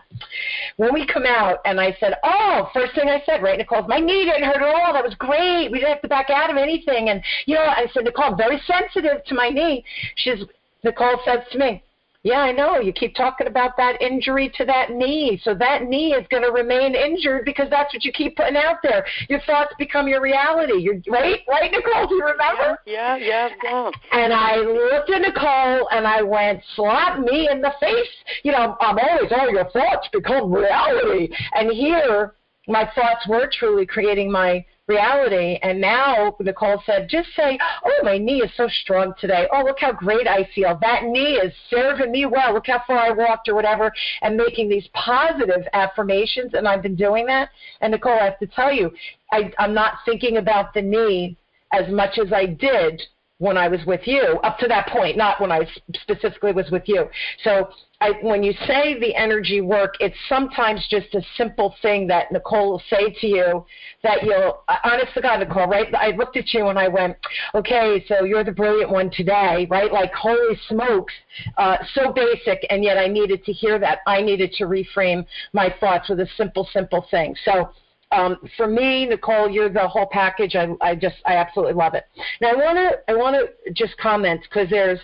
When 0.76 0.94
we 0.94 1.09
come 1.09 1.26
out, 1.26 1.59
and 1.64 1.81
I 1.81 1.96
said, 1.98 2.14
oh, 2.22 2.70
first 2.72 2.94
thing 2.94 3.09
I 3.09 3.20
said, 3.26 3.42
right, 3.42 3.59
Nicole, 3.59 3.83
my 3.88 3.98
knee 3.98 4.26
didn't 4.26 4.44
hurt 4.44 4.62
at 4.62 4.62
all. 4.62 4.92
That 4.92 5.02
was 5.02 5.16
great. 5.16 5.72
We 5.72 5.81
didn't 5.81 5.94
have 5.94 6.02
to 6.02 6.09
back 6.09 6.31
out 6.31 6.50
of 6.50 6.57
anything, 6.57 7.09
and 7.09 7.20
you 7.46 7.54
know, 7.54 7.62
I 7.62 7.86
said, 7.92 8.04
Nicole, 8.04 8.34
very 8.36 8.60
sensitive 8.66 9.24
to 9.26 9.34
my 9.34 9.48
knee. 9.48 9.84
She's, 10.16 10.44
Nicole 10.84 11.20
says 11.24 11.40
to 11.52 11.58
me, 11.58 11.82
yeah, 12.24 12.38
I 12.38 12.52
know. 12.52 12.78
You 12.78 12.92
keep 12.92 13.16
talking 13.16 13.48
about 13.48 13.76
that 13.78 14.00
injury 14.00 14.52
to 14.56 14.64
that 14.66 14.92
knee. 14.92 15.40
So 15.42 15.54
that 15.54 15.84
knee 15.84 16.12
is 16.12 16.24
going 16.30 16.44
to 16.44 16.52
remain 16.52 16.94
injured 16.94 17.44
because 17.44 17.68
that's 17.68 17.92
what 17.92 18.04
you 18.04 18.12
keep 18.12 18.36
putting 18.36 18.56
out 18.56 18.76
there. 18.82 19.04
Your 19.28 19.40
thoughts 19.40 19.74
become 19.76 20.06
your 20.06 20.20
reality. 20.20 20.74
You're 20.74 21.00
right, 21.08 21.40
right, 21.48 21.70
Nicole? 21.72 22.06
Do 22.06 22.14
you 22.14 22.24
remember? 22.24 22.78
Yeah, 22.86 23.16
yeah, 23.16 23.48
yeah. 23.64 23.90
And 24.12 24.32
I 24.32 24.56
looked 24.56 25.10
at 25.10 25.20
Nicole 25.20 25.88
and 25.90 26.06
I 26.06 26.22
went, 26.22 26.62
slap 26.76 27.18
me 27.18 27.48
in 27.50 27.60
the 27.60 27.72
face. 27.80 28.08
You 28.44 28.52
know, 28.52 28.76
I'm 28.80 28.98
always, 28.98 29.32
oh, 29.36 29.48
your 29.48 29.68
thoughts 29.70 30.08
become 30.12 30.52
reality. 30.52 31.28
And 31.54 31.72
here, 31.72 32.34
my 32.68 32.88
thoughts 32.94 33.26
were 33.28 33.50
truly 33.52 33.84
creating 33.84 34.30
my 34.30 34.64
reality. 34.88 35.58
And 35.62 35.80
now 35.80 36.36
Nicole 36.40 36.82
said, 36.84 37.08
just 37.08 37.28
say, 37.36 37.58
oh, 37.84 38.00
my 38.02 38.18
knee 38.18 38.42
is 38.42 38.50
so 38.56 38.68
strong 38.82 39.14
today. 39.20 39.46
Oh, 39.52 39.62
look 39.62 39.78
how 39.80 39.92
great 39.92 40.26
I 40.26 40.48
feel. 40.54 40.78
That 40.80 41.04
knee 41.04 41.34
is 41.34 41.52
serving 41.70 42.10
me 42.10 42.26
well. 42.26 42.54
Look 42.54 42.66
how 42.66 42.82
far 42.86 42.98
I 42.98 43.10
walked 43.10 43.48
or 43.48 43.54
whatever. 43.54 43.92
And 44.22 44.36
making 44.36 44.68
these 44.68 44.88
positive 44.92 45.66
affirmations. 45.72 46.54
And 46.54 46.66
I've 46.66 46.82
been 46.82 46.96
doing 46.96 47.26
that. 47.26 47.50
And 47.80 47.92
Nicole, 47.92 48.18
I 48.18 48.24
have 48.24 48.38
to 48.40 48.46
tell 48.46 48.72
you, 48.72 48.90
I, 49.30 49.52
I'm 49.58 49.74
not 49.74 49.94
thinking 50.04 50.36
about 50.38 50.74
the 50.74 50.82
knee 50.82 51.36
as 51.72 51.90
much 51.90 52.18
as 52.18 52.32
I 52.32 52.46
did 52.46 53.02
when 53.42 53.56
I 53.56 53.66
was 53.66 53.80
with 53.86 54.02
you, 54.04 54.38
up 54.44 54.56
to 54.58 54.68
that 54.68 54.86
point, 54.86 55.16
not 55.16 55.40
when 55.40 55.50
I 55.50 55.66
specifically 56.00 56.52
was 56.52 56.70
with 56.70 56.84
you. 56.86 57.08
So 57.42 57.70
I, 58.02 58.10
when 58.20 58.42
you 58.42 58.52
say 58.66 58.98
the 58.98 59.14
energy 59.14 59.60
work, 59.60 59.94
it's 60.00 60.16
sometimes 60.28 60.84
just 60.90 61.14
a 61.14 61.22
simple 61.36 61.72
thing 61.82 62.08
that 62.08 62.32
Nicole 62.32 62.72
will 62.72 62.82
say 62.90 63.14
to 63.20 63.26
you 63.28 63.64
that 64.02 64.24
you'll, 64.24 64.64
honest 64.82 65.14
to 65.14 65.20
God, 65.20 65.38
Nicole, 65.38 65.68
right? 65.68 65.86
I 65.94 66.08
looked 66.10 66.36
at 66.36 66.52
you 66.52 66.66
and 66.66 66.80
I 66.80 66.88
went, 66.88 67.16
okay, 67.54 68.04
so 68.08 68.24
you're 68.24 68.42
the 68.42 68.50
brilliant 68.50 68.90
one 68.90 69.08
today, 69.12 69.68
right? 69.70 69.92
Like, 69.92 70.12
holy 70.14 70.58
smokes, 70.68 71.12
uh, 71.58 71.76
so 71.94 72.12
basic, 72.12 72.66
and 72.70 72.82
yet 72.82 72.98
I 72.98 73.06
needed 73.06 73.44
to 73.44 73.52
hear 73.52 73.78
that. 73.78 74.00
I 74.08 74.20
needed 74.20 74.52
to 74.54 74.64
reframe 74.64 75.24
my 75.52 75.72
thoughts 75.78 76.08
with 76.08 76.18
a 76.18 76.28
simple, 76.36 76.68
simple 76.72 77.06
thing. 77.08 77.36
So 77.44 77.70
um, 78.12 78.37
for 78.57 78.66
me, 78.66 79.07
Nicole, 79.07 79.51
you're 79.51 79.68
the 79.68 79.88
whole 79.88 80.07
package. 80.07 80.55
I, 80.55 80.68
I 80.81 80.94
just, 80.94 81.16
I 81.27 81.37
absolutely 81.37 81.75
love 81.75 81.94
it. 81.94 82.05
Now, 82.40 82.51
I 82.51 82.55
want 82.55 82.77
to, 82.77 83.12
I 83.12 83.16
want 83.16 83.37
to 83.37 83.72
just 83.72 83.96
comment 83.98 84.42
because 84.42 84.68
there's 84.70 85.01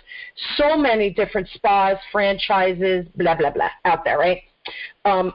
so 0.57 0.77
many 0.77 1.09
different 1.09 1.47
spas, 1.55 1.97
franchises, 2.11 3.05
blah 3.15 3.35
blah 3.35 3.51
blah 3.51 3.69
out 3.85 4.03
there, 4.03 4.17
right? 4.19 4.41
Um, 5.05 5.33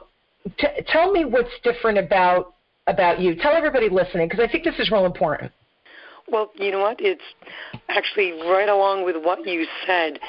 t- 0.57 0.67
tell 0.87 1.11
me 1.11 1.25
what's 1.25 1.49
different 1.63 1.97
about 1.97 2.53
about 2.87 3.19
you. 3.19 3.35
Tell 3.35 3.53
everybody 3.53 3.89
listening 3.89 4.29
because 4.29 4.43
I 4.43 4.51
think 4.51 4.63
this 4.63 4.79
is 4.79 4.89
real 4.89 5.05
important. 5.05 5.51
Well, 6.31 6.51
you 6.55 6.71
know 6.71 6.79
what? 6.79 6.97
It's 6.99 7.21
actually 7.89 8.31
right 8.31 8.69
along 8.69 9.05
with 9.05 9.15
what 9.23 9.45
you 9.45 9.67
said. 9.85 10.19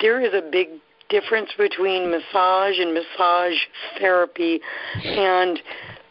There 0.00 0.20
is 0.20 0.32
a 0.32 0.48
big 0.50 0.68
difference 1.10 1.50
between 1.58 2.10
massage 2.10 2.78
and 2.78 2.94
massage 2.94 3.56
therapy, 3.98 4.60
and 5.02 5.58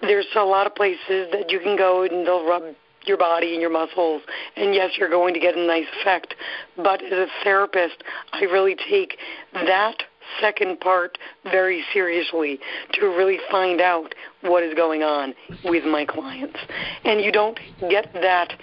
there's 0.02 0.28
a 0.36 0.44
lot 0.44 0.68
of 0.68 0.76
places 0.76 1.30
that 1.32 1.50
you 1.50 1.60
can 1.60 1.78
go 1.78 2.04
and 2.04 2.26
they'll 2.26 2.46
rub 2.46 2.64
your 3.06 3.18
body 3.18 3.54
and 3.54 3.62
your 3.62 3.72
muscles. 3.72 4.22
And 4.56 4.74
yes 4.74 4.92
you're 4.98 5.10
going 5.10 5.34
to 5.34 5.40
get 5.40 5.56
a 5.56 5.66
nice 5.66 5.88
effect. 6.02 6.36
But 6.76 7.04
as 7.04 7.12
a 7.12 7.28
therapist 7.44 8.04
i 8.34 8.42
really 8.44 8.76
take 8.90 9.18
that 9.54 10.04
second 10.42 10.80
part 10.80 11.18
very 11.46 11.84
seriously 11.94 12.60
to 12.94 13.08
really 13.08 13.40
find 13.50 13.82
out 13.82 14.14
what 14.42 14.64
is 14.64 14.74
going 14.74 15.04
on 15.04 15.34
with 15.64 15.86
my 15.86 16.06
clients. 16.06 16.60
And 17.04 17.22
you 17.22 17.32
don't 17.32 17.60
get 17.90 18.14
that 18.14 18.54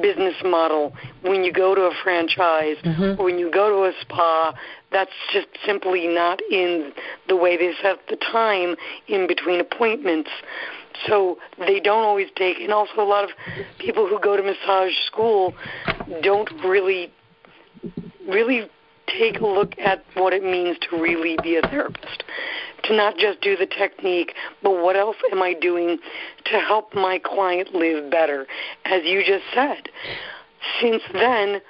business 0.00 0.34
model 0.44 0.94
when 1.22 1.44
you 1.44 1.52
go 1.52 1.74
to 1.74 1.82
a 1.82 1.94
franchise 2.02 2.76
mm-hmm. 2.84 3.20
or 3.20 3.24
when 3.24 3.38
you 3.38 3.50
go 3.50 3.68
to 3.70 3.90
a 3.90 4.00
spa. 4.00 4.54
That's 4.92 5.10
just 5.32 5.48
simply 5.66 6.06
not 6.06 6.40
in 6.50 6.92
the 7.28 7.36
way 7.36 7.56
they 7.56 7.72
set 7.82 7.98
the 8.08 8.16
time 8.16 8.76
in 9.08 9.26
between 9.26 9.60
appointments 9.60 10.30
so 11.06 11.38
they 11.58 11.80
don't 11.80 12.04
always 12.04 12.28
take 12.36 12.58
and 12.58 12.72
also 12.72 13.00
a 13.00 13.02
lot 13.02 13.24
of 13.24 13.30
people 13.78 14.06
who 14.06 14.18
go 14.20 14.36
to 14.36 14.42
massage 14.42 14.92
school 15.06 15.54
don't 16.22 16.50
really 16.64 17.12
really 18.28 18.68
take 19.06 19.40
a 19.40 19.46
look 19.46 19.76
at 19.78 20.04
what 20.14 20.32
it 20.32 20.42
means 20.42 20.76
to 20.88 21.00
really 21.00 21.36
be 21.42 21.56
a 21.56 21.62
therapist 21.62 22.22
to 22.84 22.94
not 22.94 23.16
just 23.16 23.40
do 23.40 23.56
the 23.56 23.66
technique 23.66 24.34
but 24.62 24.82
what 24.82 24.96
else 24.96 25.16
am 25.32 25.42
i 25.42 25.54
doing 25.54 25.98
to 26.44 26.58
help 26.58 26.94
my 26.94 27.20
client 27.22 27.74
live 27.74 28.10
better 28.10 28.46
as 28.84 29.02
you 29.04 29.22
just 29.24 29.44
said 29.54 29.88
since 30.80 31.02
then 31.12 31.60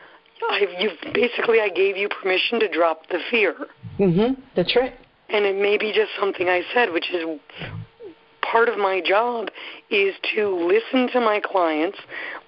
I've, 0.48 0.68
you've 0.78 1.14
basically 1.14 1.60
I 1.60 1.68
gave 1.68 1.96
you 1.96 2.08
permission 2.08 2.60
to 2.60 2.68
drop 2.68 3.06
the 3.08 3.18
fear. 3.30 3.54
Mhm. 3.98 4.36
That's 4.54 4.74
right. 4.74 4.94
And 5.28 5.44
it 5.44 5.56
may 5.56 5.76
be 5.76 5.92
just 5.92 6.10
something 6.18 6.48
I 6.48 6.62
said, 6.72 6.92
which 6.92 7.10
is 7.10 7.38
part 8.42 8.68
of 8.68 8.78
my 8.78 9.00
job 9.00 9.48
is 9.90 10.14
to 10.34 10.48
listen 10.48 11.10
to 11.12 11.20
my 11.20 11.40
clients, 11.40 11.98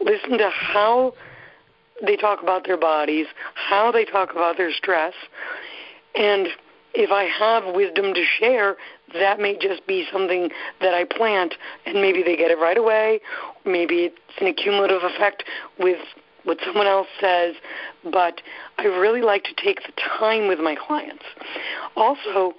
listen 0.01 0.39
to 0.39 0.51
how 0.51 1.15
they 2.05 2.17
talk 2.17 2.43
about 2.43 2.67
their 2.67 2.77
bodies, 2.77 3.27
how 3.55 3.93
they 3.93 4.05
talk 4.05 4.33
about 4.33 4.57
their 4.57 4.73
stress, 4.73 5.15
and 6.15 6.49
if 6.95 7.11
I 7.11 7.25
have 7.25 7.75
wisdom 7.75 8.13
to 8.15 8.25
share, 8.39 8.77
that 9.15 9.41
may 9.41 9.57
just 9.59 9.87
be 9.87 10.07
something 10.13 10.51
that 10.81 10.95
I 10.95 11.05
plant 11.05 11.55
and 11.87 11.95
maybe 11.97 12.23
they 12.23 12.37
get 12.37 12.51
it 12.51 12.59
right 12.59 12.77
away. 12.77 13.21
Maybe 13.65 14.05
it's 14.05 14.17
an 14.41 14.47
accumulative 14.47 15.03
effect 15.03 15.45
with 15.79 15.99
what 16.45 16.59
someone 16.65 16.87
else 16.87 17.07
says, 17.21 17.55
but 18.05 18.43
I 18.79 18.85
really 18.85 19.23
like 19.23 19.45
to 19.45 19.55
take 19.55 19.81
the 19.87 19.93
time 20.19 20.49
with 20.49 20.59
my 20.59 20.75
clients. 20.75 21.25
Also, 21.97 22.55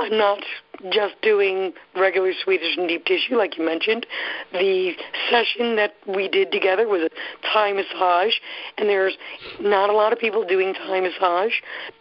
I'm 0.00 0.16
not 0.16 0.42
just 0.90 1.20
doing 1.20 1.74
regular 1.94 2.32
Swedish 2.42 2.76
and 2.78 2.88
deep 2.88 3.04
tissue 3.04 3.36
like 3.36 3.58
you 3.58 3.64
mentioned. 3.64 4.06
The 4.52 4.92
session 5.30 5.76
that 5.76 5.92
we 6.06 6.26
did 6.26 6.50
together 6.50 6.88
was 6.88 7.02
a 7.02 7.46
Thai 7.52 7.72
massage, 7.72 8.32
and 8.78 8.88
there's 8.88 9.16
not 9.60 9.90
a 9.90 9.92
lot 9.92 10.14
of 10.14 10.18
people 10.18 10.46
doing 10.46 10.72
Thai 10.72 11.00
massage, 11.00 11.52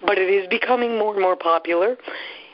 but 0.05 0.17
it 0.17 0.29
is 0.29 0.47
becoming 0.47 0.97
more 0.97 1.13
and 1.13 1.21
more 1.21 1.35
popular. 1.35 1.97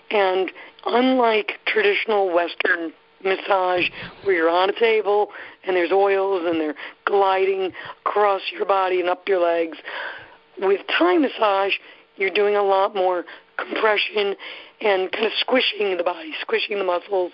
And 0.09 0.51
unlike 0.87 1.59
traditional 1.67 2.33
Western 2.33 2.91
massage 3.23 3.85
where 4.23 4.35
you're 4.35 4.49
on 4.49 4.69
a 4.69 4.79
table 4.79 5.29
and 5.63 5.75
there's 5.75 5.91
oils 5.91 6.43
and 6.45 6.59
they're 6.59 6.75
gliding 7.05 7.71
across 8.05 8.41
your 8.51 8.65
body 8.65 8.99
and 8.99 9.09
up 9.09 9.29
your 9.29 9.39
legs, 9.39 9.77
with 10.57 10.81
Thai 10.97 11.17
massage, 11.17 11.73
you're 12.17 12.31
doing 12.31 12.55
a 12.55 12.63
lot 12.63 12.95
more 12.95 13.25
compression 13.57 14.35
and 14.81 15.11
kind 15.11 15.25
of 15.25 15.31
squishing 15.39 15.97
the 15.97 16.03
body, 16.03 16.33
squishing 16.41 16.77
the 16.77 16.83
muscles, 16.83 17.31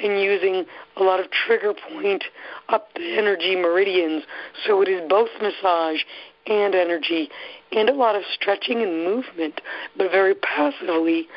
and 0.00 0.20
using 0.20 0.64
a 0.96 1.02
lot 1.02 1.20
of 1.20 1.30
trigger 1.30 1.74
point 1.92 2.24
up 2.68 2.88
the 2.94 3.16
energy 3.16 3.56
meridians. 3.56 4.24
So 4.66 4.82
it 4.82 4.88
is 4.88 5.08
both 5.08 5.28
massage 5.40 6.00
and 6.46 6.74
energy 6.74 7.30
and 7.72 7.88
a 7.88 7.94
lot 7.94 8.16
of 8.16 8.22
stretching 8.32 8.82
and 8.82 9.04
movement, 9.04 9.60
but 9.96 10.10
very 10.10 10.34
passively 10.34 11.28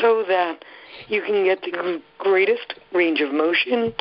so 0.00 0.24
that 0.26 0.64
you 1.08 1.22
can 1.22 1.44
get 1.44 1.60
the 1.62 2.02
greatest 2.18 2.74
range 2.92 3.20
of 3.20 3.32
motion 3.32 3.94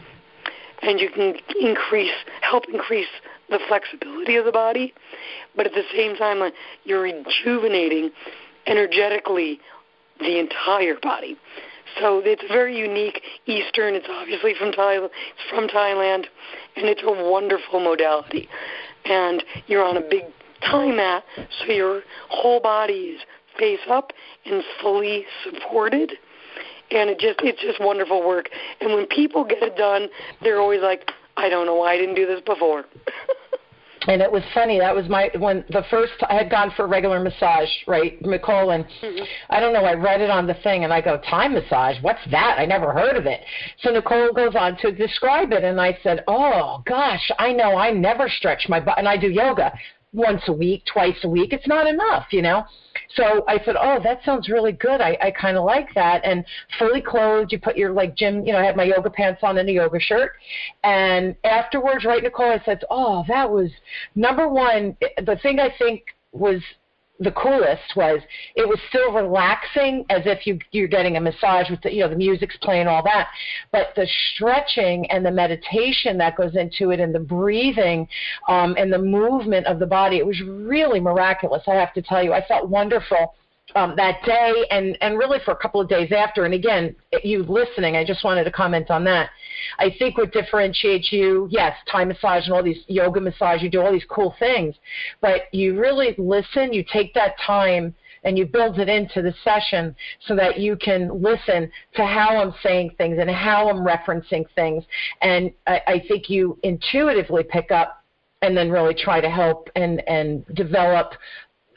and 0.81 0.99
you 0.99 1.09
can 1.09 1.35
increase, 1.59 2.13
help 2.41 2.63
increase 2.71 3.07
the 3.49 3.59
flexibility 3.67 4.35
of 4.35 4.45
the 4.45 4.51
body, 4.51 4.93
but 5.55 5.65
at 5.65 5.73
the 5.73 5.83
same 5.95 6.15
time, 6.15 6.41
uh, 6.41 6.49
you're 6.83 7.01
rejuvenating 7.01 8.11
energetically 8.67 9.59
the 10.19 10.39
entire 10.39 10.95
body. 11.01 11.37
So 11.99 12.21
it's 12.23 12.43
very 12.47 12.77
unique. 12.77 13.21
Eastern. 13.45 13.95
It's 13.95 14.07
obviously 14.09 14.53
from 14.59 14.71
Thailand. 14.71 15.05
It's 15.05 15.49
from 15.49 15.67
Thailand, 15.67 16.25
and 16.75 16.85
it's 16.85 17.01
a 17.03 17.29
wonderful 17.31 17.79
modality. 17.79 18.47
And 19.05 19.43
you're 19.67 19.83
on 19.83 19.97
a 19.97 20.01
big 20.01 20.23
Thai 20.61 20.91
mat, 20.91 21.23
so 21.59 21.71
your 21.71 22.01
whole 22.29 22.59
body 22.59 23.15
is 23.15 23.21
face 23.57 23.79
up 23.89 24.11
and 24.45 24.63
fully 24.81 25.25
supported. 25.43 26.13
And 26.91 27.09
it 27.09 27.19
just 27.19 27.39
it's 27.41 27.61
just 27.61 27.79
wonderful 27.81 28.25
work. 28.25 28.49
And 28.79 28.93
when 28.93 29.07
people 29.07 29.43
get 29.43 29.61
it 29.61 29.75
done, 29.75 30.07
they're 30.41 30.59
always 30.59 30.81
like, 30.81 31.11
I 31.35 31.49
don't 31.49 31.65
know 31.65 31.75
why 31.75 31.93
I 31.93 31.97
didn't 31.97 32.15
do 32.15 32.25
this 32.25 32.41
before. 32.41 32.85
And 34.07 34.21
it 34.21 34.31
was 34.31 34.41
funny. 34.53 34.79
That 34.79 34.95
was 34.95 35.07
my 35.09 35.29
when 35.37 35.65
the 35.69 35.83
first 35.89 36.13
I 36.29 36.35
had 36.35 36.49
gone 36.49 36.71
for 36.75 36.85
a 36.85 36.87
regular 36.87 37.19
massage, 37.19 37.69
right, 37.87 38.19
Nicole, 38.25 38.71
and 38.71 38.85
mm-hmm. 38.85 39.23
I 39.49 39.59
don't 39.59 39.73
know. 39.73 39.83
I 39.83 39.93
read 39.93 40.21
it 40.21 40.29
on 40.29 40.47
the 40.47 40.53
thing, 40.55 40.85
and 40.85 40.93
I 40.93 41.01
go, 41.01 41.19
"Thai 41.29 41.49
massage? 41.49 41.97
What's 42.01 42.25
that? 42.31 42.55
I 42.57 42.65
never 42.65 42.93
heard 42.93 43.17
of 43.17 43.25
it." 43.25 43.41
So 43.81 43.91
Nicole 43.91 44.31
goes 44.31 44.55
on 44.55 44.77
to 44.77 44.91
describe 44.91 45.51
it, 45.51 45.63
and 45.63 45.79
I 45.79 45.97
said, 46.03 46.23
"Oh 46.27 46.81
gosh, 46.85 47.29
I 47.37 47.51
know. 47.51 47.75
I 47.75 47.91
never 47.91 48.29
stretch 48.29 48.69
my 48.69 48.79
butt, 48.79 48.97
and 48.97 49.09
I 49.09 49.17
do 49.17 49.29
yoga 49.29 49.73
once 50.13 50.41
a 50.47 50.53
week, 50.53 50.85
twice 50.85 51.17
a 51.23 51.29
week. 51.29 51.51
It's 51.51 51.67
not 51.67 51.85
enough, 51.85 52.27
you 52.31 52.41
know." 52.41 52.65
So 53.15 53.43
I 53.47 53.59
said, 53.63 53.75
"Oh, 53.79 53.99
that 54.03 54.23
sounds 54.23 54.49
really 54.49 54.73
good. 54.73 55.01
I, 55.01 55.17
I 55.21 55.31
kind 55.31 55.57
of 55.57 55.63
like 55.63 55.93
that." 55.95 56.23
And 56.25 56.45
fully 56.77 57.01
clothed, 57.01 57.51
you 57.51 57.59
put 57.59 57.77
your 57.77 57.91
like 57.91 58.15
gym, 58.15 58.45
you 58.45 58.53
know, 58.53 58.59
I 58.59 58.65
had 58.65 58.75
my 58.75 58.83
yoga 58.83 59.09
pants 59.09 59.41
on 59.43 59.57
and 59.57 59.69
a 59.69 59.71
yoga 59.71 59.99
shirt. 59.99 60.33
And 60.83 61.35
afterwards, 61.43 62.05
right, 62.05 62.21
Nicole, 62.21 62.51
I 62.51 62.61
said, 62.65 62.83
"Oh, 62.89 63.23
that 63.27 63.49
was 63.49 63.71
number 64.15 64.47
one. 64.47 64.97
The 65.17 65.37
thing 65.41 65.59
I 65.59 65.73
think 65.77 66.03
was 66.31 66.61
the 67.19 67.31
coolest 67.31 67.95
was 67.95 68.21
it 68.55 68.67
was 68.67 68.79
still 68.89 69.11
relaxing 69.11 70.05
as 70.09 70.21
if 70.25 70.45
you 70.45 70.59
you're 70.71 70.87
getting 70.87 71.17
a 71.17 71.21
massage 71.21 71.69
with 71.69 71.81
the 71.81 71.91
you 71.91 72.01
know 72.01 72.09
the 72.09 72.15
music's 72.15 72.57
playing 72.57 72.87
all 72.87 73.03
that. 73.03 73.29
But 73.71 73.93
the 73.95 74.07
stretching 74.33 75.09
and 75.11 75.25
the 75.25 75.31
meditation 75.31 76.17
that 76.19 76.35
goes 76.35 76.55
into 76.55 76.91
it 76.91 76.99
and 76.99 77.13
the 77.13 77.19
breathing 77.19 78.07
um 78.47 78.75
and 78.77 78.91
the 78.91 78.99
movement 78.99 79.65
of 79.65 79.79
the 79.79 79.85
body 79.85 80.17
it 80.17 80.25
was 80.25 80.39
really 80.41 80.99
miraculous 80.99 81.63
i 81.67 81.73
have 81.73 81.93
to 81.93 82.01
tell 82.01 82.23
you. 82.23 82.33
I 82.33 82.45
felt 82.45 82.69
wonderful 82.69 83.35
um, 83.75 83.95
that 83.97 84.23
day 84.23 84.65
and, 84.71 84.97
and 85.01 85.17
really 85.17 85.39
for 85.43 85.51
a 85.51 85.55
couple 85.55 85.81
of 85.81 85.89
days 85.89 86.11
after. 86.11 86.45
And 86.45 86.53
again, 86.53 86.95
you 87.23 87.43
listening, 87.43 87.95
I 87.95 88.05
just 88.05 88.23
wanted 88.23 88.45
to 88.45 88.51
comment 88.51 88.89
on 88.89 89.03
that. 89.05 89.29
I 89.79 89.93
think 89.99 90.17
what 90.17 90.31
differentiates 90.31 91.11
you, 91.11 91.47
yes, 91.51 91.75
Thai 91.91 92.05
massage 92.05 92.45
and 92.45 92.53
all 92.53 92.63
these 92.63 92.83
yoga 92.87 93.19
massage, 93.19 93.61
you 93.61 93.69
do 93.69 93.81
all 93.81 93.91
these 93.91 94.05
cool 94.09 94.35
things, 94.39 94.75
but 95.21 95.43
you 95.51 95.79
really 95.79 96.15
listen, 96.17 96.73
you 96.73 96.83
take 96.91 97.13
that 97.15 97.35
time 97.45 97.93
and 98.23 98.37
you 98.37 98.45
build 98.45 98.79
it 98.79 98.89
into 98.89 99.21
the 99.21 99.33
session 99.43 99.95
so 100.27 100.35
that 100.35 100.59
you 100.59 100.75
can 100.75 101.21
listen 101.21 101.71
to 101.95 102.05
how 102.05 102.41
I'm 102.41 102.53
saying 102.63 102.91
things 102.97 103.17
and 103.19 103.29
how 103.29 103.69
I'm 103.69 103.85
referencing 103.85 104.45
things. 104.55 104.83
And 105.21 105.51
I, 105.65 105.81
I 105.87 106.03
think 106.07 106.29
you 106.29 106.57
intuitively 106.63 107.43
pick 107.43 107.71
up 107.71 108.03
and 108.41 108.55
then 108.55 108.69
really 108.69 108.93
try 108.93 109.19
to 109.19 109.29
help 109.29 109.69
and, 109.75 110.07
and 110.07 110.45
develop 110.53 111.13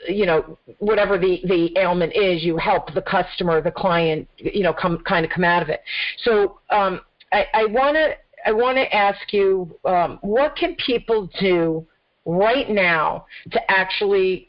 you 0.09 0.27
know 0.27 0.59
whatever 0.79 1.19
the 1.19 1.41
the 1.45 1.79
ailment 1.79 2.13
is 2.15 2.43
you 2.43 2.57
help 2.57 2.93
the 2.95 3.03
customer 3.03 3.61
the 3.61 3.71
client 3.71 4.29
you 4.37 4.63
know 4.63 4.73
come 4.73 4.99
kind 5.07 5.25
of 5.25 5.31
come 5.31 5.45
out 5.45 5.63
of 5.63 5.69
it 5.69 5.83
so 6.25 6.59
um, 6.71 7.01
i 7.33 7.65
want 7.69 7.95
to 7.95 8.15
i 8.47 8.53
want 8.53 8.77
to 8.77 8.95
ask 8.95 9.33
you 9.33 9.75
um, 9.85 10.19
what 10.23 10.57
can 10.57 10.75
people 10.85 11.29
do 11.39 11.87
right 12.25 12.71
now 12.71 13.25
to 13.51 13.61
actually 13.71 14.49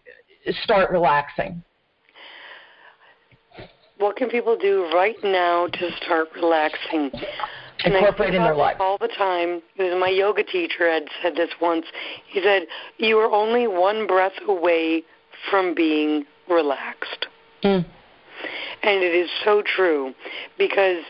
start 0.63 0.89
relaxing 0.91 1.61
what 3.97 4.15
can 4.15 4.29
people 4.29 4.57
do 4.57 4.89
right 4.93 5.17
now 5.23 5.67
to 5.67 5.89
start 6.03 6.27
relaxing 6.35 7.11
and 7.83 7.95
incorporate 7.95 8.33
in 8.33 8.43
their 8.43 8.55
life 8.55 8.77
all 8.79 8.97
the 8.97 9.07
time. 9.07 9.61
It 9.75 9.83
was 9.83 9.99
my 9.99 10.09
yoga 10.09 10.43
teacher 10.43 10.91
had 10.91 11.03
said 11.21 11.35
this 11.35 11.49
once. 11.59 11.85
He 12.27 12.41
said, 12.41 12.67
"You 12.97 13.17
are 13.19 13.31
only 13.31 13.67
one 13.67 14.05
breath 14.05 14.33
away 14.47 15.03
from 15.49 15.73
being 15.73 16.25
relaxed. 16.49 17.27
Mm. 17.63 17.85
And 18.83 19.03
it 19.03 19.13
is 19.13 19.29
so 19.43 19.61
true 19.61 20.13
because 20.57 21.03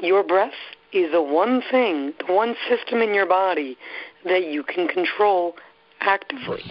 your 0.00 0.22
breath 0.22 0.52
is 0.92 1.10
the 1.10 1.22
one 1.22 1.62
thing, 1.70 2.12
the 2.26 2.32
one 2.32 2.54
system 2.68 3.00
in 3.00 3.14
your 3.14 3.26
body 3.26 3.76
that 4.24 4.46
you 4.46 4.62
can 4.62 4.86
control 4.86 5.54
actively. 6.00 6.62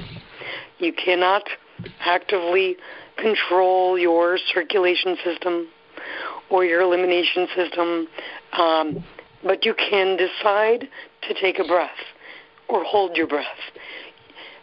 You 0.80 0.94
cannot 0.94 1.44
actively 2.00 2.78
control 3.18 4.00
your 4.00 4.38
circulation 4.54 5.18
system 5.24 5.68
or 6.50 6.64
your 6.64 6.82
elimination 6.82 7.48
system, 7.56 8.08
um, 8.54 9.04
but 9.44 9.66
you 9.66 9.74
can 9.74 10.18
decide 10.18 10.88
to 11.28 11.34
take 11.34 11.60
a 11.60 11.64
breath 11.64 11.90
or 12.70 12.84
hold 12.84 13.18
your 13.18 13.28
breath. 13.28 13.46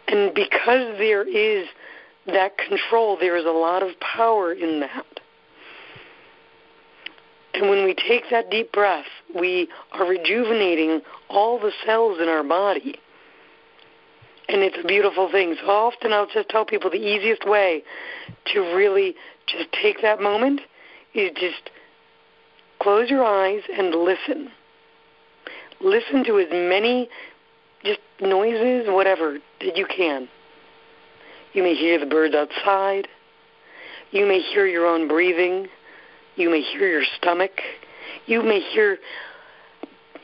And 0.07 0.33
because 0.33 0.97
there 0.97 1.27
is 1.27 1.67
that 2.27 2.57
control, 2.57 3.17
there 3.19 3.35
is 3.35 3.45
a 3.45 3.51
lot 3.51 3.83
of 3.83 3.99
power 3.99 4.53
in 4.53 4.79
that. 4.81 5.05
And 7.53 7.69
when 7.69 7.83
we 7.83 7.93
take 7.93 8.23
that 8.31 8.49
deep 8.49 8.71
breath, 8.71 9.05
we 9.37 9.67
are 9.91 10.05
rejuvenating 10.05 11.01
all 11.29 11.59
the 11.59 11.71
cells 11.85 12.19
in 12.21 12.29
our 12.29 12.43
body. 12.43 12.99
And 14.47 14.61
it's 14.61 14.77
a 14.81 14.87
beautiful 14.87 15.29
thing. 15.31 15.55
So 15.61 15.69
often 15.69 16.13
I'll 16.13 16.27
just 16.27 16.49
tell 16.49 16.65
people 16.65 16.89
the 16.89 16.97
easiest 16.97 17.47
way 17.47 17.83
to 18.53 18.59
really 18.75 19.15
just 19.47 19.71
take 19.81 20.01
that 20.01 20.21
moment 20.21 20.61
is 21.13 21.31
just 21.35 21.69
close 22.79 23.09
your 23.09 23.23
eyes 23.23 23.61
and 23.77 23.93
listen. 23.93 24.49
Listen 25.79 26.23
to 26.25 26.39
as 26.39 26.47
many 26.51 27.09
just 27.83 27.99
noises, 28.19 28.87
whatever, 28.87 29.39
that 29.59 29.77
you 29.77 29.85
can. 29.85 30.27
You 31.53 31.63
may 31.63 31.75
hear 31.75 31.99
the 31.99 32.05
birds 32.05 32.35
outside. 32.35 33.07
You 34.11 34.25
may 34.25 34.39
hear 34.39 34.65
your 34.65 34.85
own 34.85 35.07
breathing. 35.07 35.67
You 36.35 36.49
may 36.49 36.61
hear 36.61 36.87
your 36.87 37.03
stomach. 37.17 37.61
You 38.25 38.41
may 38.41 38.59
hear. 38.59 38.97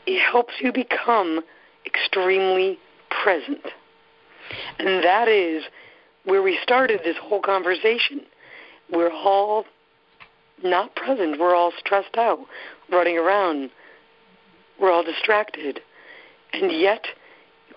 It 0.06 0.20
helps 0.20 0.54
you 0.60 0.72
become 0.72 1.40
extremely 1.84 2.78
present. 3.22 3.66
And 4.78 5.04
that 5.04 5.28
is 5.28 5.64
where 6.24 6.42
we 6.42 6.58
started 6.62 7.00
this 7.04 7.16
whole 7.20 7.42
conversation. 7.42 8.22
We're 8.90 9.12
all 9.12 9.64
not 10.62 10.94
present. 10.96 11.38
We're 11.38 11.54
all 11.54 11.72
stressed 11.78 12.16
out, 12.16 12.40
running 12.90 13.18
around. 13.18 13.70
We're 14.80 14.92
all 14.92 15.04
distracted. 15.04 15.80
And 16.52 16.72
yet, 16.72 17.04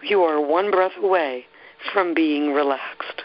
you 0.02 0.22
are 0.22 0.40
one 0.40 0.72
breath 0.72 0.94
away 1.02 1.46
from 1.94 2.14
being 2.14 2.54
relaxed. 2.54 3.24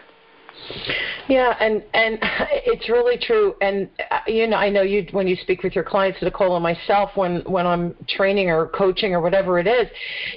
Yeah, 1.29 1.57
and 1.61 1.83
and 1.95 2.19
it's 2.51 2.89
really 2.89 3.19
true. 3.19 3.55
And 3.61 3.89
uh, 4.11 4.21
you 4.27 4.47
know, 4.47 4.57
I 4.57 4.69
know 4.69 4.83
you 4.83 5.07
when 5.13 5.27
you 5.27 5.37
speak 5.37 5.63
with 5.63 5.75
your 5.75 5.85
clients, 5.85 6.21
Nicole 6.23 6.57
and 6.57 6.63
myself, 6.63 7.11
when 7.15 7.41
when 7.41 7.67
I'm 7.67 7.95
training 8.09 8.51
or 8.51 8.69
coaching 8.69 9.15
or 9.15 9.21
whatever 9.21 9.59
it 9.59 9.67
is, 9.67 9.89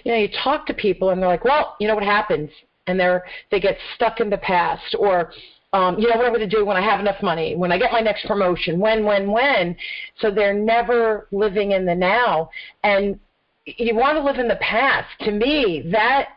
you 0.03 0.11
know, 0.11 0.17
you 0.17 0.29
talk 0.43 0.65
to 0.67 0.73
people 0.73 1.11
and 1.11 1.21
they're 1.21 1.29
like, 1.29 1.45
well, 1.45 1.75
you 1.79 1.87
know 1.87 1.95
what 1.95 2.03
happens, 2.03 2.49
and 2.87 2.99
they're 2.99 3.25
they 3.51 3.59
get 3.59 3.77
stuck 3.95 4.19
in 4.19 4.29
the 4.29 4.37
past 4.37 4.95
or. 4.97 5.31
Um, 5.71 5.99
you 5.99 6.09
know 6.09 6.17
what 6.17 6.25
I'm 6.25 6.33
going 6.33 6.49
to 6.49 6.57
do 6.57 6.65
when 6.65 6.77
I 6.77 6.81
have 6.81 6.99
enough 6.99 7.21
money, 7.21 7.55
when 7.55 7.71
I 7.71 7.77
get 7.77 7.91
my 7.91 7.99
next 7.99 8.25
promotion, 8.25 8.79
when, 8.79 9.05
when, 9.05 9.29
when. 9.29 9.77
So 10.17 10.31
they're 10.31 10.51
never 10.51 11.27
living 11.31 11.73
in 11.73 11.85
the 11.85 11.93
now. 11.93 12.49
And 12.83 13.19
you 13.65 13.95
want 13.95 14.17
to 14.17 14.23
live 14.23 14.37
in 14.37 14.47
the 14.47 14.55
past. 14.55 15.07
To 15.19 15.31
me, 15.31 15.87
that 15.91 16.29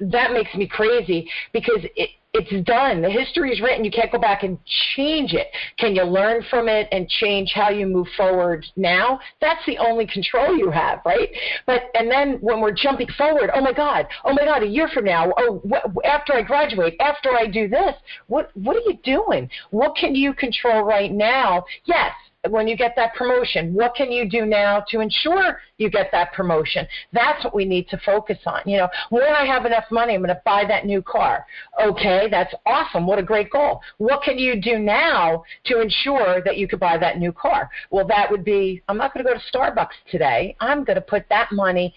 that 0.00 0.32
makes 0.32 0.54
me 0.54 0.66
crazy 0.66 1.28
because 1.52 1.80
it, 1.94 2.08
it's 2.32 2.64
done. 2.66 3.02
The 3.02 3.10
history 3.10 3.52
is 3.52 3.60
written. 3.60 3.84
You 3.84 3.90
can't 3.90 4.12
go 4.12 4.18
back 4.18 4.44
and 4.44 4.56
change 4.94 5.32
it. 5.32 5.48
Can 5.78 5.96
you 5.96 6.04
learn 6.04 6.44
from 6.48 6.68
it 6.68 6.86
and 6.92 7.08
change 7.08 7.52
how 7.52 7.70
you 7.70 7.86
move 7.86 8.06
forward 8.16 8.64
now? 8.76 9.18
That's 9.40 9.64
the 9.66 9.78
only 9.78 10.06
control 10.06 10.56
you 10.56 10.70
have, 10.70 11.00
right? 11.04 11.28
But 11.66 11.84
and 11.94 12.08
then 12.08 12.38
when 12.40 12.60
we're 12.60 12.74
jumping 12.74 13.08
forward, 13.18 13.50
oh 13.52 13.60
my 13.60 13.72
God, 13.72 14.06
oh 14.24 14.32
my 14.32 14.44
God, 14.44 14.62
a 14.62 14.66
year 14.66 14.88
from 14.88 15.06
now, 15.06 15.32
oh, 15.38 15.60
wh- 15.68 16.06
after 16.06 16.34
I 16.34 16.42
graduate, 16.42 16.94
after 17.00 17.30
I 17.32 17.46
do 17.46 17.68
this, 17.68 17.94
what 18.28 18.50
what 18.54 18.76
are 18.76 18.80
you 18.86 18.98
doing? 19.02 19.50
What 19.70 19.96
can 19.96 20.14
you 20.14 20.32
control 20.32 20.82
right 20.82 21.10
now? 21.10 21.64
Yes, 21.84 22.12
when 22.48 22.66
you 22.66 22.76
get 22.76 22.94
that 22.96 23.14
promotion? 23.14 23.74
What 23.74 23.94
can 23.94 24.10
you 24.10 24.28
do 24.28 24.46
now 24.46 24.82
to 24.88 25.00
ensure 25.00 25.60
you 25.76 25.90
get 25.90 26.10
that 26.12 26.32
promotion? 26.32 26.86
That's 27.12 27.44
what 27.44 27.54
we 27.54 27.64
need 27.64 27.88
to 27.88 27.98
focus 27.98 28.38
on. 28.46 28.62
You 28.64 28.78
know, 28.78 28.88
when 29.10 29.24
I 29.24 29.44
have 29.44 29.66
enough 29.66 29.84
money, 29.90 30.14
I'm 30.14 30.20
going 30.20 30.34
to 30.34 30.40
buy 30.44 30.64
that 30.66 30.86
new 30.86 31.02
car. 31.02 31.44
Okay, 31.82 32.28
that's 32.30 32.54
awesome. 32.64 33.06
What 33.06 33.18
a 33.18 33.22
great 33.22 33.50
goal. 33.50 33.80
What 33.98 34.22
can 34.22 34.38
you 34.38 34.60
do 34.60 34.78
now 34.78 35.44
to 35.66 35.80
ensure 35.80 36.42
that 36.44 36.56
you 36.56 36.66
could 36.66 36.80
buy 36.80 36.96
that 36.98 37.18
new 37.18 37.32
car? 37.32 37.68
Well, 37.90 38.06
that 38.06 38.30
would 38.30 38.44
be 38.44 38.82
I'm 38.88 38.96
not 38.96 39.12
going 39.12 39.24
to 39.26 39.32
go 39.32 39.38
to 39.38 39.56
Starbucks 39.56 40.10
today. 40.10 40.56
I'm 40.60 40.84
going 40.84 40.96
to 40.96 41.02
put 41.02 41.26
that 41.28 41.52
money 41.52 41.94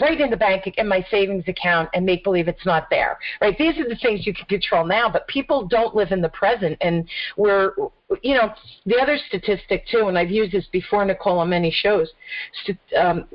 right 0.00 0.20
in 0.20 0.30
the 0.30 0.36
bank 0.36 0.72
in 0.76 0.88
my 0.88 1.04
savings 1.10 1.44
account 1.46 1.88
and 1.94 2.04
make 2.04 2.24
believe 2.24 2.48
it's 2.48 2.66
not 2.66 2.88
there. 2.90 3.18
Right? 3.40 3.56
These 3.56 3.78
are 3.78 3.88
the 3.88 3.96
things 3.96 4.26
you 4.26 4.34
can 4.34 4.46
control 4.46 4.84
now, 4.84 5.08
but 5.08 5.26
people 5.28 5.66
don't 5.66 5.94
live 5.94 6.12
in 6.12 6.20
the 6.20 6.28
present 6.30 6.76
and 6.80 7.08
we're 7.36 7.74
you 8.22 8.34
know, 8.34 8.52
the 8.86 8.96
other 8.96 9.18
statistic 9.28 9.86
too, 9.86 10.06
and 10.08 10.18
I've 10.18 10.30
used 10.30 10.52
this 10.52 10.66
before, 10.70 11.04
Nicole, 11.04 11.38
on 11.38 11.48
many 11.48 11.70
shows. 11.70 12.12
Um, 12.96 13.26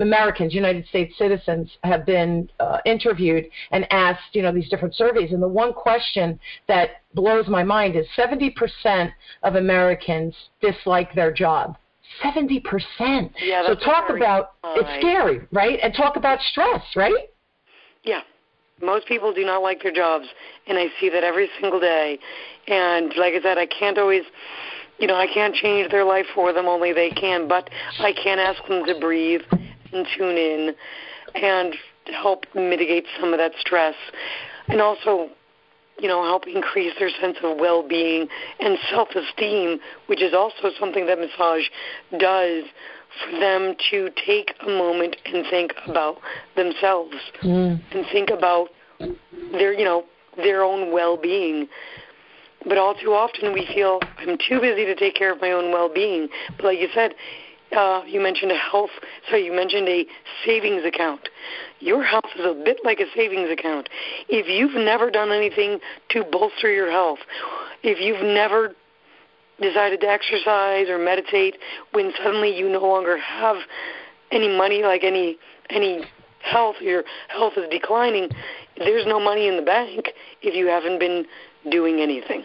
Americans, 0.00 0.52
United 0.52 0.86
States 0.88 1.16
citizens, 1.16 1.70
have 1.84 2.04
been 2.04 2.50
uh, 2.60 2.78
interviewed 2.84 3.46
and 3.70 3.86
asked, 3.92 4.34
you 4.34 4.42
know, 4.42 4.52
these 4.52 4.68
different 4.68 4.94
surveys, 4.94 5.32
and 5.32 5.42
the 5.42 5.48
one 5.48 5.72
question 5.72 6.38
that 6.68 7.02
blows 7.14 7.48
my 7.48 7.62
mind 7.62 7.96
is 7.96 8.06
70% 8.16 9.10
of 9.42 9.54
Americans 9.54 10.34
dislike 10.60 11.14
their 11.14 11.32
job. 11.32 11.76
70%. 12.24 13.30
Yeah, 13.40 13.66
so 13.66 13.74
talk 13.74 14.04
scary. 14.06 14.20
about 14.20 14.52
it's 14.64 15.02
scary, 15.02 15.40
right? 15.52 15.78
And 15.82 15.94
talk 15.94 16.16
about 16.16 16.40
stress, 16.40 16.82
right? 16.94 17.28
Yeah. 18.04 18.20
Most 18.82 19.06
people 19.06 19.32
do 19.32 19.44
not 19.44 19.62
like 19.62 19.82
their 19.82 19.92
jobs, 19.92 20.26
and 20.66 20.76
I 20.78 20.88
see 21.00 21.08
that 21.08 21.24
every 21.24 21.48
single 21.60 21.80
day. 21.80 22.18
And 22.68 23.12
like 23.16 23.32
I 23.34 23.40
said, 23.42 23.56
I 23.56 23.66
can't 23.66 23.96
always, 23.96 24.24
you 24.98 25.06
know, 25.06 25.16
I 25.16 25.26
can't 25.26 25.54
change 25.54 25.90
their 25.90 26.04
life 26.04 26.26
for 26.34 26.52
them. 26.52 26.66
Only 26.66 26.92
they 26.92 27.10
can. 27.10 27.48
But 27.48 27.70
I 28.00 28.12
can 28.12 28.38
ask 28.38 28.60
them 28.68 28.84
to 28.84 28.98
breathe 29.00 29.40
and 29.50 30.06
tune 30.16 30.36
in, 30.36 30.74
and 31.34 31.74
help 32.12 32.44
mitigate 32.54 33.06
some 33.18 33.32
of 33.32 33.38
that 33.38 33.52
stress, 33.58 33.94
and 34.68 34.80
also, 34.80 35.30
you 35.98 36.08
know, 36.08 36.22
help 36.24 36.46
increase 36.46 36.92
their 36.98 37.10
sense 37.20 37.38
of 37.42 37.58
well-being 37.58 38.28
and 38.60 38.78
self-esteem, 38.90 39.78
which 40.06 40.22
is 40.22 40.34
also 40.34 40.70
something 40.78 41.06
that 41.06 41.18
massage 41.18 41.64
does 42.18 42.64
for 43.24 43.38
them 43.38 43.74
to 43.90 44.10
take 44.26 44.54
a 44.62 44.68
moment 44.68 45.16
and 45.24 45.46
think 45.48 45.72
about 45.86 46.18
themselves 46.54 47.14
mm. 47.42 47.80
and 47.92 48.06
think 48.12 48.30
about 48.30 48.68
their 49.52 49.72
you 49.72 49.84
know 49.84 50.04
their 50.36 50.62
own 50.62 50.92
well-being 50.92 51.66
but 52.66 52.76
all 52.76 52.94
too 52.94 53.12
often 53.12 53.52
we 53.52 53.66
feel 53.74 54.00
I'm 54.18 54.36
too 54.48 54.60
busy 54.60 54.84
to 54.84 54.94
take 54.94 55.14
care 55.14 55.32
of 55.32 55.40
my 55.40 55.52
own 55.52 55.72
well-being 55.72 56.28
but 56.56 56.66
like 56.66 56.78
you 56.78 56.88
said 56.92 57.14
uh, 57.74 58.02
you 58.06 58.20
mentioned 58.20 58.52
a 58.52 58.56
health 58.56 58.90
sorry 59.28 59.44
you 59.44 59.52
mentioned 59.52 59.88
a 59.88 60.06
savings 60.44 60.84
account. 60.84 61.28
Your 61.80 62.02
health 62.02 62.30
is 62.38 62.44
a 62.44 62.54
bit 62.54 62.78
like 62.84 63.00
a 63.00 63.06
savings 63.14 63.50
account. 63.50 63.88
If 64.28 64.46
you've 64.48 64.74
never 64.74 65.10
done 65.10 65.32
anything 65.32 65.80
to 66.10 66.24
bolster 66.24 66.70
your 66.70 66.90
health 66.90 67.18
if 67.82 68.00
you've 68.00 68.22
never 68.22 68.74
decided 69.60 70.00
to 70.00 70.08
exercise 70.08 70.88
or 70.88 70.98
meditate 70.98 71.56
when 71.92 72.12
suddenly 72.22 72.56
you 72.56 72.68
no 72.68 72.80
longer 72.80 73.16
have 73.16 73.56
any 74.30 74.48
money 74.48 74.82
like 74.82 75.02
any 75.04 75.38
any 75.70 76.04
health 76.42 76.76
your 76.80 77.04
health 77.28 77.54
is 77.56 77.64
declining 77.70 78.28
there's 78.76 79.06
no 79.06 79.18
money 79.18 79.48
in 79.48 79.56
the 79.56 79.62
bank 79.62 80.08
if 80.42 80.54
you 80.54 80.66
haven't 80.66 80.98
been 80.98 81.24
doing 81.70 82.00
anything 82.00 82.44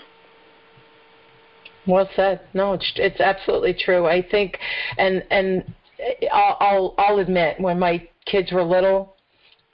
well 1.87 2.09
said. 2.15 2.41
No 2.53 2.73
it's 2.73 2.91
it's 2.95 3.19
absolutely 3.19 3.73
true. 3.73 4.05
I 4.05 4.21
think 4.21 4.57
and 4.97 5.23
and 5.31 5.73
i'll 6.31 6.57
i'll, 6.59 6.95
I'll 6.97 7.19
admit 7.19 7.59
when 7.59 7.79
my 7.79 8.07
kids 8.25 8.51
were 8.51 8.63
little 8.63 9.15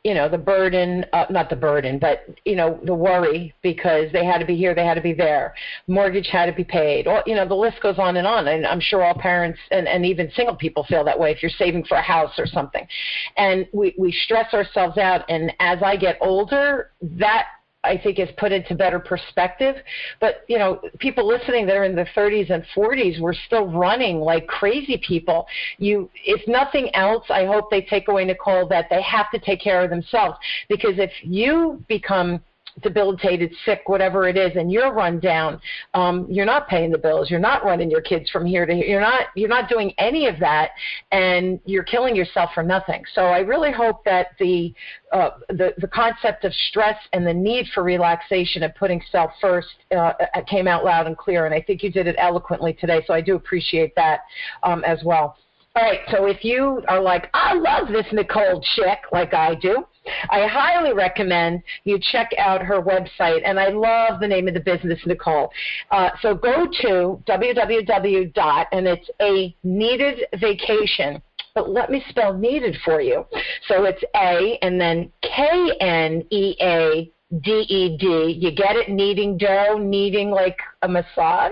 you 0.03 0.13
know 0.13 0.29
the 0.29 0.37
burden 0.37 1.05
uh, 1.11 1.25
not 1.29 1.49
the 1.49 1.55
burden 1.55 1.99
but 1.99 2.25
you 2.45 2.55
know 2.55 2.79
the 2.85 2.93
worry 2.93 3.53
because 3.61 4.11
they 4.13 4.23
had 4.23 4.37
to 4.37 4.45
be 4.45 4.55
here 4.55 4.73
they 4.73 4.85
had 4.85 4.93
to 4.93 5.01
be 5.01 5.13
there. 5.13 5.53
Mortgage 5.87 6.27
had 6.27 6.45
to 6.45 6.53
be 6.53 6.63
paid. 6.63 7.07
Or 7.07 7.23
you 7.25 7.35
know 7.35 7.47
the 7.47 7.55
list 7.55 7.81
goes 7.81 7.99
on 7.99 8.15
and 8.17 8.25
on 8.25 8.47
and 8.47 8.65
i'm 8.65 8.79
sure 8.79 9.03
all 9.03 9.15
parents 9.15 9.59
and, 9.71 9.87
and 9.87 10.05
even 10.05 10.31
single 10.35 10.55
people 10.55 10.85
feel 10.85 11.03
that 11.03 11.19
way 11.19 11.31
if 11.31 11.41
you're 11.41 11.51
saving 11.51 11.83
for 11.83 11.97
a 11.97 12.01
house 12.01 12.33
or 12.37 12.45
something. 12.45 12.87
And 13.35 13.67
we 13.73 13.95
we 13.97 14.11
stress 14.11 14.53
ourselves 14.53 14.97
out 14.97 15.25
and 15.29 15.51
as 15.59 15.79
i 15.83 15.97
get 15.97 16.17
older 16.21 16.91
that 17.01 17.47
I 17.87 17.97
think 17.97 18.19
is 18.19 18.29
put 18.37 18.51
into 18.51 18.75
better 18.75 18.99
perspective. 18.99 19.75
But 20.19 20.43
you 20.47 20.57
know, 20.57 20.81
people 20.99 21.27
listening 21.27 21.65
that 21.67 21.75
are 21.75 21.83
in 21.83 21.95
their 21.95 22.09
30s 22.15 22.49
and 22.49 22.63
40s, 22.75 23.19
we're 23.19 23.33
still 23.33 23.67
running 23.67 24.19
like 24.19 24.47
crazy 24.47 25.01
people. 25.05 25.47
You, 25.77 26.09
if 26.25 26.47
nothing 26.47 26.93
else, 26.95 27.25
I 27.29 27.45
hope 27.45 27.69
they 27.69 27.81
take 27.81 28.07
away 28.07 28.25
Nicole 28.25 28.67
that 28.69 28.87
they 28.89 29.01
have 29.01 29.29
to 29.31 29.39
take 29.39 29.61
care 29.61 29.83
of 29.83 29.89
themselves 29.89 30.37
because 30.69 30.97
if 30.97 31.11
you 31.23 31.83
become 31.87 32.41
debilitated, 32.81 33.53
sick, 33.65 33.81
whatever 33.87 34.27
it 34.27 34.37
is, 34.37 34.55
and 34.55 34.71
you're 34.71 34.93
run 34.93 35.19
down, 35.19 35.59
um, 35.93 36.27
you're 36.29 36.45
not 36.45 36.67
paying 36.67 36.91
the 36.91 36.97
bills. 36.97 37.29
You're 37.29 37.39
not 37.39 37.63
running 37.63 37.89
your 37.89 38.01
kids 38.01 38.29
from 38.29 38.45
here 38.45 38.65
to 38.65 38.73
here. 38.73 38.85
You're 38.85 39.01
not 39.01 39.27
you're 39.35 39.49
not 39.49 39.69
doing 39.69 39.93
any 39.97 40.27
of 40.27 40.39
that, 40.39 40.71
and 41.11 41.59
you're 41.65 41.83
killing 41.83 42.15
yourself 42.15 42.51
for 42.53 42.63
nothing. 42.63 43.03
So 43.13 43.25
I 43.25 43.39
really 43.39 43.71
hope 43.71 44.03
that 44.05 44.27
the 44.39 44.73
uh, 45.11 45.31
the 45.49 45.73
the 45.77 45.87
concept 45.87 46.45
of 46.45 46.53
stress 46.69 46.97
and 47.13 47.25
the 47.25 47.33
need 47.33 47.67
for 47.73 47.83
relaxation 47.83 48.63
and 48.63 48.73
putting 48.75 49.01
self 49.11 49.31
first 49.41 49.69
uh, 49.95 50.13
came 50.47 50.67
out 50.67 50.83
loud 50.83 51.07
and 51.07 51.17
clear. 51.17 51.45
And 51.45 51.53
I 51.53 51.61
think 51.61 51.83
you 51.83 51.91
did 51.91 52.07
it 52.07 52.15
eloquently 52.19 52.73
today. 52.73 53.03
So 53.07 53.13
I 53.13 53.21
do 53.21 53.35
appreciate 53.35 53.95
that 53.95 54.21
um, 54.63 54.83
as 54.83 54.99
well. 55.03 55.37
All 55.77 55.83
right, 55.83 55.99
so 56.09 56.25
if 56.25 56.43
you 56.43 56.81
are 56.87 56.99
like, 56.99 57.29
I 57.35 57.53
love 57.53 57.89
this 57.89 58.07
Nicole 58.11 58.63
chick, 58.75 58.97
like 59.11 59.35
I 59.35 59.53
do, 59.53 59.85
I 60.31 60.47
highly 60.47 60.91
recommend 60.91 61.61
you 61.83 61.99
check 62.11 62.31
out 62.39 62.63
her 62.63 62.81
website. 62.81 63.41
And 63.45 63.59
I 63.59 63.67
love 63.67 64.19
the 64.19 64.27
name 64.27 64.47
of 64.47 64.55
the 64.55 64.59
business, 64.59 64.99
Nicole. 65.05 65.51
Uh, 65.91 66.09
so 66.23 66.33
go 66.33 66.65
to 66.81 67.21
www. 67.27 68.65
and 68.71 68.87
it's 68.87 69.07
a 69.21 69.55
kneaded 69.63 70.21
vacation. 70.39 71.21
But 71.53 71.69
let 71.69 71.91
me 71.91 72.03
spell 72.09 72.35
needed 72.35 72.75
for 72.83 72.99
you. 72.99 73.27
So 73.67 73.83
it's 73.83 74.01
A 74.15 74.57
and 74.63 74.81
then 74.81 75.11
K 75.21 75.73
N 75.79 76.23
E 76.31 76.55
A 76.59 77.11
D 77.43 77.51
E 77.69 77.97
D. 77.99 78.35
You 78.39 78.49
get 78.51 78.77
it? 78.77 78.89
Kneading 78.89 79.37
dough, 79.37 79.77
kneading 79.77 80.31
like 80.31 80.57
a 80.81 80.87
massage. 80.87 81.51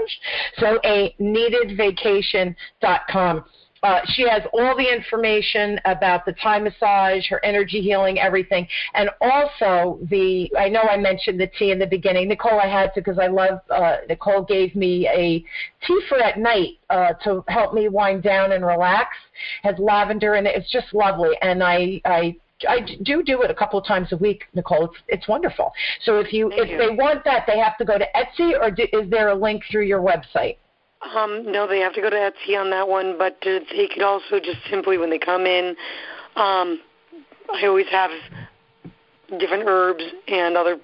So 0.57 0.79
a 0.83 1.13
kneadedvacation.com. 1.19 3.45
Uh, 3.85 4.01
she 4.15 4.23
has 4.27 4.41
all 4.51 4.75
the 4.75 4.91
information 4.91 5.79
about 5.85 6.25
the 6.25 6.33
Thai 6.41 6.57
massage, 6.57 7.27
her 7.29 7.39
energy 7.45 7.81
healing, 7.81 8.19
everything, 8.19 8.67
and 8.95 9.11
also 9.21 9.99
the. 10.09 10.51
I 10.57 10.69
know 10.69 10.81
I 10.81 10.97
mentioned 10.97 11.39
the 11.39 11.45
tea 11.45 11.69
in 11.69 11.77
the 11.77 11.85
beginning. 11.85 12.27
Nicole, 12.27 12.59
I 12.59 12.67
had 12.67 12.95
to 12.95 13.01
because 13.01 13.19
I 13.19 13.27
love. 13.27 13.59
Uh, 13.69 13.97
Nicole 14.09 14.43
gave 14.43 14.75
me 14.75 15.07
a 15.07 15.45
tea 15.85 16.01
for 16.09 16.17
at 16.17 16.39
night 16.39 16.79
uh, 16.89 17.13
to 17.25 17.43
help 17.47 17.75
me 17.75 17.87
wind 17.87 18.23
down 18.23 18.53
and 18.53 18.65
relax. 18.65 19.09
Has 19.61 19.75
lavender 19.77 20.33
in 20.33 20.47
it. 20.47 20.55
It's 20.55 20.71
just 20.71 20.91
lovely, 20.91 21.37
and 21.43 21.63
I 21.63 22.01
I 22.05 22.35
I 22.67 22.79
do 23.03 23.21
do 23.21 23.43
it 23.43 23.51
a 23.51 23.55
couple 23.55 23.79
of 23.79 23.85
times 23.85 24.11
a 24.13 24.17
week, 24.17 24.45
Nicole. 24.55 24.85
It's, 24.85 24.95
it's 25.09 25.27
wonderful. 25.27 25.71
So 26.01 26.17
if 26.17 26.33
you 26.33 26.49
Thank 26.49 26.63
if 26.63 26.69
you. 26.71 26.77
they 26.79 26.95
want 26.95 27.23
that, 27.25 27.45
they 27.45 27.59
have 27.59 27.77
to 27.77 27.85
go 27.85 27.99
to 27.99 28.07
Etsy, 28.15 28.59
or 28.59 28.71
do, 28.71 28.87
is 28.93 29.07
there 29.11 29.29
a 29.29 29.35
link 29.35 29.61
through 29.69 29.85
your 29.85 30.01
website? 30.01 30.57
Um, 31.01 31.51
no, 31.51 31.67
they 31.67 31.79
have 31.79 31.93
to 31.93 32.01
go 32.01 32.09
to 32.09 32.15
Etsy 32.15 32.59
on 32.59 32.69
that 32.71 32.87
one, 32.87 33.17
but 33.17 33.37
uh, 33.45 33.59
they 33.71 33.87
could 33.87 34.01
also 34.01 34.39
just 34.39 34.57
simply 34.69 34.97
when 34.97 35.09
they 35.09 35.19
come 35.19 35.45
in, 35.45 35.75
um, 36.35 36.79
I 37.53 37.65
always 37.65 37.87
have 37.91 38.11
different 39.39 39.63
herbs 39.65 40.03
and 40.27 40.55
other 40.55 40.77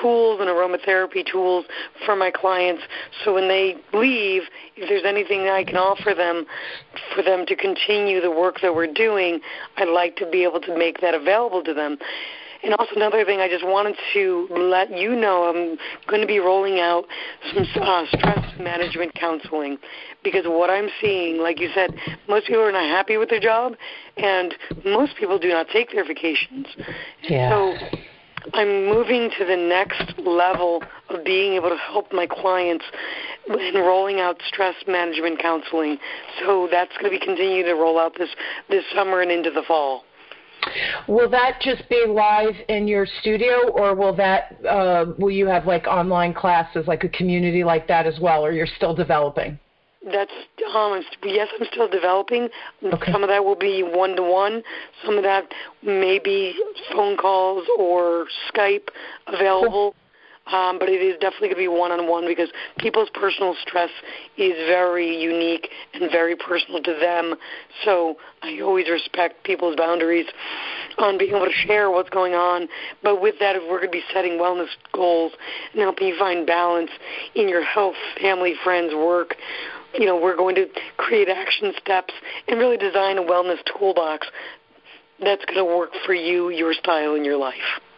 tools 0.00 0.40
and 0.40 0.48
aromatherapy 0.48 1.24
tools 1.24 1.64
for 2.04 2.16
my 2.16 2.30
clients. 2.30 2.82
So 3.24 3.34
when 3.34 3.48
they 3.48 3.76
leave, 3.92 4.42
if 4.76 4.88
there's 4.88 5.04
anything 5.04 5.48
I 5.48 5.64
can 5.64 5.76
offer 5.76 6.14
them 6.14 6.46
for 7.14 7.22
them 7.22 7.46
to 7.46 7.56
continue 7.56 8.20
the 8.20 8.30
work 8.30 8.60
that 8.62 8.74
we're 8.74 8.92
doing, 8.92 9.40
I'd 9.76 9.88
like 9.88 10.16
to 10.16 10.30
be 10.30 10.42
able 10.44 10.60
to 10.62 10.76
make 10.76 11.00
that 11.00 11.14
available 11.14 11.62
to 11.64 11.74
them. 11.74 11.98
And 12.64 12.74
also 12.74 12.94
another 12.96 13.24
thing, 13.24 13.40
I 13.40 13.48
just 13.48 13.64
wanted 13.64 13.96
to 14.14 14.48
let 14.50 14.96
you 14.96 15.14
know 15.14 15.44
I'm 15.44 15.76
going 16.08 16.22
to 16.22 16.26
be 16.26 16.38
rolling 16.38 16.80
out 16.80 17.04
some 17.52 17.66
uh, 17.82 18.06
stress 18.06 18.58
management 18.58 19.14
counseling 19.14 19.76
because 20.22 20.44
what 20.46 20.70
I'm 20.70 20.88
seeing, 21.00 21.38
like 21.38 21.60
you 21.60 21.68
said, 21.74 21.94
most 22.28 22.46
people 22.46 22.62
are 22.62 22.72
not 22.72 22.88
happy 22.88 23.18
with 23.18 23.28
their 23.28 23.40
job, 23.40 23.74
and 24.16 24.54
most 24.84 25.16
people 25.16 25.38
do 25.38 25.48
not 25.48 25.66
take 25.68 25.92
their 25.92 26.06
vacations. 26.06 26.66
Yeah. 27.22 27.50
So 27.50 27.76
I'm 28.52 28.86
moving 28.86 29.30
to 29.38 29.44
the 29.44 29.56
next 29.56 30.18
level 30.18 30.82
of 31.10 31.24
being 31.24 31.54
able 31.54 31.70
to 31.70 31.76
help 31.76 32.12
my 32.12 32.26
clients 32.26 32.84
in 33.48 33.74
rolling 33.74 34.20
out 34.20 34.40
stress 34.46 34.74
management 34.86 35.38
counseling. 35.40 35.98
So 36.40 36.68
that's 36.70 36.92
going 36.92 37.12
to 37.12 37.18
be 37.18 37.24
continuing 37.24 37.64
to 37.66 37.74
roll 37.74 37.98
out 37.98 38.12
this 38.18 38.30
this 38.68 38.84
summer 38.94 39.20
and 39.20 39.30
into 39.30 39.50
the 39.50 39.62
fall. 39.66 40.04
Will 41.08 41.28
that 41.30 41.60
just 41.60 41.88
be 41.88 42.04
live 42.06 42.54
in 42.68 42.88
your 42.88 43.06
studio, 43.20 43.70
or 43.70 43.94
will 43.94 44.14
that 44.16 44.56
uh, 44.68 45.06
will 45.18 45.30
you 45.30 45.46
have 45.46 45.66
like 45.66 45.86
online 45.86 46.34
classes, 46.34 46.86
like 46.86 47.04
a 47.04 47.08
community 47.08 47.64
like 47.64 47.86
that 47.88 48.06
as 48.06 48.18
well, 48.20 48.44
or 48.44 48.52
you're 48.52 48.66
still 48.66 48.94
developing? 48.94 49.58
That's 50.04 50.32
um, 50.74 51.02
yes, 51.22 51.48
I'm 51.58 51.66
still 51.72 51.88
developing. 51.88 52.48
Okay. 52.82 53.12
Some 53.12 53.22
of 53.22 53.28
that 53.28 53.42
will 53.44 53.56
be 53.56 53.82
one 53.82 54.16
to 54.16 54.22
one. 54.22 54.62
Some 55.04 55.16
of 55.16 55.24
that 55.24 55.50
may 55.82 56.18
be 56.18 56.54
phone 56.92 57.16
calls 57.16 57.64
or 57.78 58.26
Skype 58.52 58.88
available. 59.26 59.94
Um, 60.46 60.78
but 60.78 60.88
it 60.88 61.00
is 61.00 61.14
definitely 61.20 61.48
going 61.48 61.66
to 61.66 61.70
be 61.72 61.78
one-on-one 61.78 62.26
because 62.26 62.50
people's 62.78 63.08
personal 63.14 63.56
stress 63.66 63.90
is 64.36 64.52
very 64.66 65.16
unique 65.20 65.70
and 65.94 66.10
very 66.10 66.36
personal 66.36 66.82
to 66.82 66.92
them. 67.00 67.34
So 67.84 68.16
I 68.42 68.60
always 68.60 68.88
respect 68.88 69.44
people's 69.44 69.76
boundaries 69.76 70.26
on 70.98 71.18
being 71.18 71.34
able 71.34 71.46
to 71.46 71.52
share 71.52 71.90
what's 71.90 72.10
going 72.10 72.34
on. 72.34 72.68
But 73.02 73.22
with 73.22 73.36
that, 73.40 73.56
we're 73.56 73.78
going 73.78 73.92
to 73.92 73.98
be 73.98 74.04
setting 74.12 74.32
wellness 74.32 74.68
goals 74.92 75.32
and 75.72 75.80
helping 75.80 76.08
you 76.08 76.18
find 76.18 76.46
balance 76.46 76.90
in 77.34 77.48
your 77.48 77.64
health, 77.64 77.96
family, 78.20 78.54
friends, 78.62 78.92
work, 78.94 79.36
you 79.98 80.06
know, 80.06 80.20
we're 80.20 80.36
going 80.36 80.56
to 80.56 80.66
create 80.96 81.28
action 81.28 81.72
steps 81.80 82.12
and 82.48 82.58
really 82.58 82.76
design 82.76 83.18
a 83.18 83.22
wellness 83.22 83.58
toolbox 83.78 84.26
that's 85.20 85.44
going 85.44 85.58
to 85.58 85.64
work 85.64 85.90
for 86.04 86.14
you, 86.14 86.50
your 86.50 86.74
style, 86.74 87.14
and 87.14 87.24
your 87.24 87.36
life. 87.36 87.54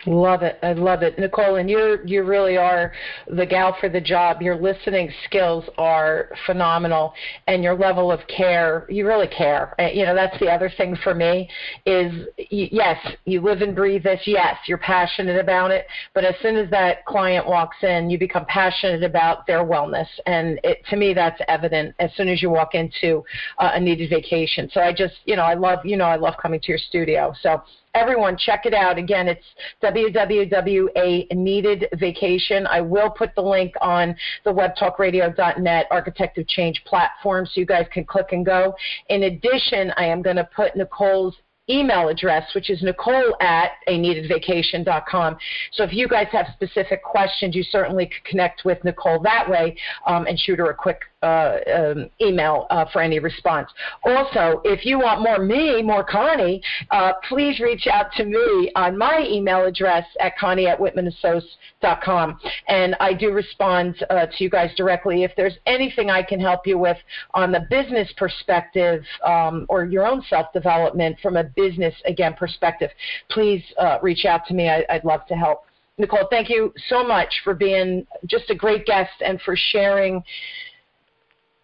Love 0.06 0.42
it. 0.42 0.58
I 0.62 0.72
love 0.72 1.02
it. 1.02 1.18
Nicole, 1.18 1.56
and 1.56 1.68
you're 1.68 2.06
you 2.06 2.22
really 2.22 2.56
are 2.56 2.92
the 3.28 3.44
gal 3.44 3.76
for 3.80 3.88
the 3.88 4.00
job. 4.00 4.40
Your 4.40 4.56
listening 4.56 5.10
skills 5.24 5.64
are 5.78 6.30
phenomenal 6.46 7.12
and 7.48 7.62
your 7.62 7.74
level 7.74 8.12
of 8.12 8.20
care, 8.28 8.86
you 8.88 9.06
really 9.06 9.26
care. 9.26 9.74
You 9.92 10.04
know, 10.04 10.14
that's 10.14 10.38
the 10.38 10.48
other 10.48 10.70
thing 10.76 10.96
for 11.02 11.14
me 11.14 11.48
is 11.86 12.26
yes, 12.50 13.04
you 13.24 13.40
live 13.40 13.62
and 13.62 13.74
breathe 13.74 14.04
this. 14.04 14.20
Yes, 14.26 14.56
you're 14.66 14.78
passionate 14.78 15.40
about 15.40 15.72
it, 15.72 15.86
but 16.14 16.24
as 16.24 16.34
soon 16.40 16.56
as 16.56 16.70
that 16.70 17.04
client 17.04 17.46
walks 17.46 17.76
in, 17.82 18.08
you 18.08 18.18
become 18.18 18.44
passionate 18.46 19.02
about 19.02 19.46
their 19.46 19.64
wellness 19.64 20.08
and 20.26 20.60
it 20.62 20.84
to 20.90 20.96
me 20.96 21.14
that's 21.14 21.40
evident 21.48 21.94
as 21.98 22.10
soon 22.16 22.28
as 22.28 22.42
you 22.42 22.50
walk 22.50 22.74
into 22.74 23.24
uh, 23.58 23.72
a 23.74 23.80
kneaded 23.80 24.08
vacation. 24.08 24.70
So 24.72 24.80
I 24.80 24.92
just, 24.92 25.14
you 25.24 25.34
know, 25.34 25.42
I 25.42 25.54
love, 25.54 25.84
you 25.84 25.96
know, 25.96 26.04
I 26.04 26.16
love 26.16 26.34
coming 26.40 26.60
to 26.60 26.68
your 26.68 26.78
studio. 26.78 27.34
So 27.40 27.62
everyone 27.96 28.36
check 28.36 28.66
it 28.66 28.74
out. 28.74 28.98
Again, 28.98 29.26
it's 29.26 29.44
www.a 29.82 31.34
kneaded 31.34 31.88
vacation. 31.94 32.66
I 32.66 32.80
will 32.80 33.10
put 33.10 33.34
the 33.34 33.42
link 33.42 33.74
on 33.80 34.14
the 34.44 34.52
webtalkradio.net 34.52 35.86
Architect 35.90 36.38
of 36.38 36.46
Change 36.46 36.82
platform 36.84 37.46
so 37.46 37.60
you 37.60 37.66
guys 37.66 37.86
can 37.92 38.04
click 38.04 38.26
and 38.32 38.44
go. 38.44 38.74
In 39.08 39.24
addition, 39.24 39.92
I 39.96 40.04
am 40.04 40.22
going 40.22 40.36
to 40.36 40.48
put 40.54 40.76
Nicole's 40.76 41.34
email 41.68 42.08
address, 42.08 42.54
which 42.54 42.70
is 42.70 42.82
nicole 42.82 43.36
at 43.40 43.72
a 43.88 43.98
kneadedvacation.com. 43.98 45.36
So 45.72 45.82
if 45.82 45.92
you 45.92 46.06
guys 46.06 46.28
have 46.32 46.46
specific 46.54 47.02
questions, 47.02 47.56
you 47.56 47.64
certainly 47.64 48.06
could 48.06 48.24
connect 48.24 48.64
with 48.64 48.82
Nicole 48.84 49.20
that 49.22 49.48
way 49.48 49.76
um, 50.06 50.26
and 50.26 50.38
shoot 50.38 50.58
her 50.58 50.70
a 50.70 50.74
quick 50.74 51.00
uh, 51.22 51.58
um, 51.74 52.10
email 52.20 52.66
uh, 52.70 52.84
for 52.92 53.00
any 53.00 53.18
response. 53.18 53.70
Also, 54.04 54.60
if 54.64 54.84
you 54.84 54.98
want 54.98 55.22
more 55.22 55.38
me, 55.38 55.82
more 55.82 56.04
Connie, 56.04 56.62
uh, 56.90 57.12
please 57.28 57.58
reach 57.58 57.86
out 57.86 58.12
to 58.12 58.24
me 58.24 58.70
on 58.76 58.96
my 58.96 59.26
email 59.26 59.64
address 59.64 60.04
at 60.20 60.36
connie 60.36 60.66
at. 60.66 60.78
And 62.68 62.96
I 63.00 63.14
do 63.14 63.32
respond 63.32 64.04
uh, 64.10 64.26
to 64.26 64.44
you 64.44 64.50
guys 64.50 64.70
directly. 64.76 65.24
If 65.24 65.32
there's 65.36 65.56
anything 65.66 66.10
I 66.10 66.22
can 66.22 66.38
help 66.38 66.66
you 66.66 66.78
with 66.78 66.98
on 67.34 67.50
the 67.50 67.66
business 67.70 68.12
perspective 68.16 69.02
um, 69.26 69.66
or 69.68 69.84
your 69.84 70.06
own 70.06 70.22
self-development 70.28 71.18
from 71.22 71.36
a 71.36 71.44
business, 71.44 71.94
again, 72.04 72.34
perspective, 72.34 72.90
please 73.30 73.62
uh, 73.78 73.98
reach 74.02 74.24
out 74.26 74.46
to 74.46 74.54
me. 74.54 74.68
I, 74.68 74.84
I'd 74.90 75.04
love 75.04 75.26
to 75.28 75.34
help. 75.34 75.64
Nicole, 75.98 76.28
thank 76.28 76.50
you 76.50 76.74
so 76.88 77.02
much 77.02 77.40
for 77.42 77.54
being 77.54 78.06
just 78.26 78.50
a 78.50 78.54
great 78.54 78.84
guest 78.84 79.12
and 79.24 79.40
for 79.40 79.56
sharing 79.56 80.22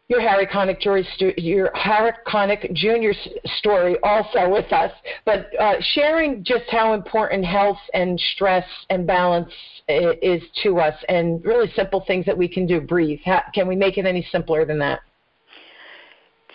your 0.09 0.21
Harry 0.21 0.47
Connick 0.47 0.81
Jr. 0.81 1.41
your 1.41 1.71
Harry 1.75 2.13
Connick 2.27 2.73
Jr. 2.75 3.19
story 3.59 3.97
also 4.03 4.49
with 4.51 4.71
us, 4.73 4.93
but 5.25 5.49
uh, 5.59 5.75
sharing 5.95 6.45
just 6.45 6.65
how 6.71 6.93
important 6.93 7.45
health 7.45 7.79
and 7.95 8.21
stress 8.35 8.67
and 8.91 9.07
balance 9.07 9.53
is 9.89 10.43
to 10.63 10.79
us, 10.79 10.95
and 11.09 11.45
really 11.45 11.71
simple 11.75 12.05
things 12.07 12.27
that 12.27 12.37
we 12.37 12.49
can 12.49 12.67
do. 12.67 12.81
Breathe. 12.81 13.21
How, 13.25 13.43
can 13.55 13.67
we 13.67 13.77
make 13.77 13.99
it 13.99 14.07
any 14.07 14.27
simpler 14.31 14.65
than 14.65 14.79
that? 14.81 15.01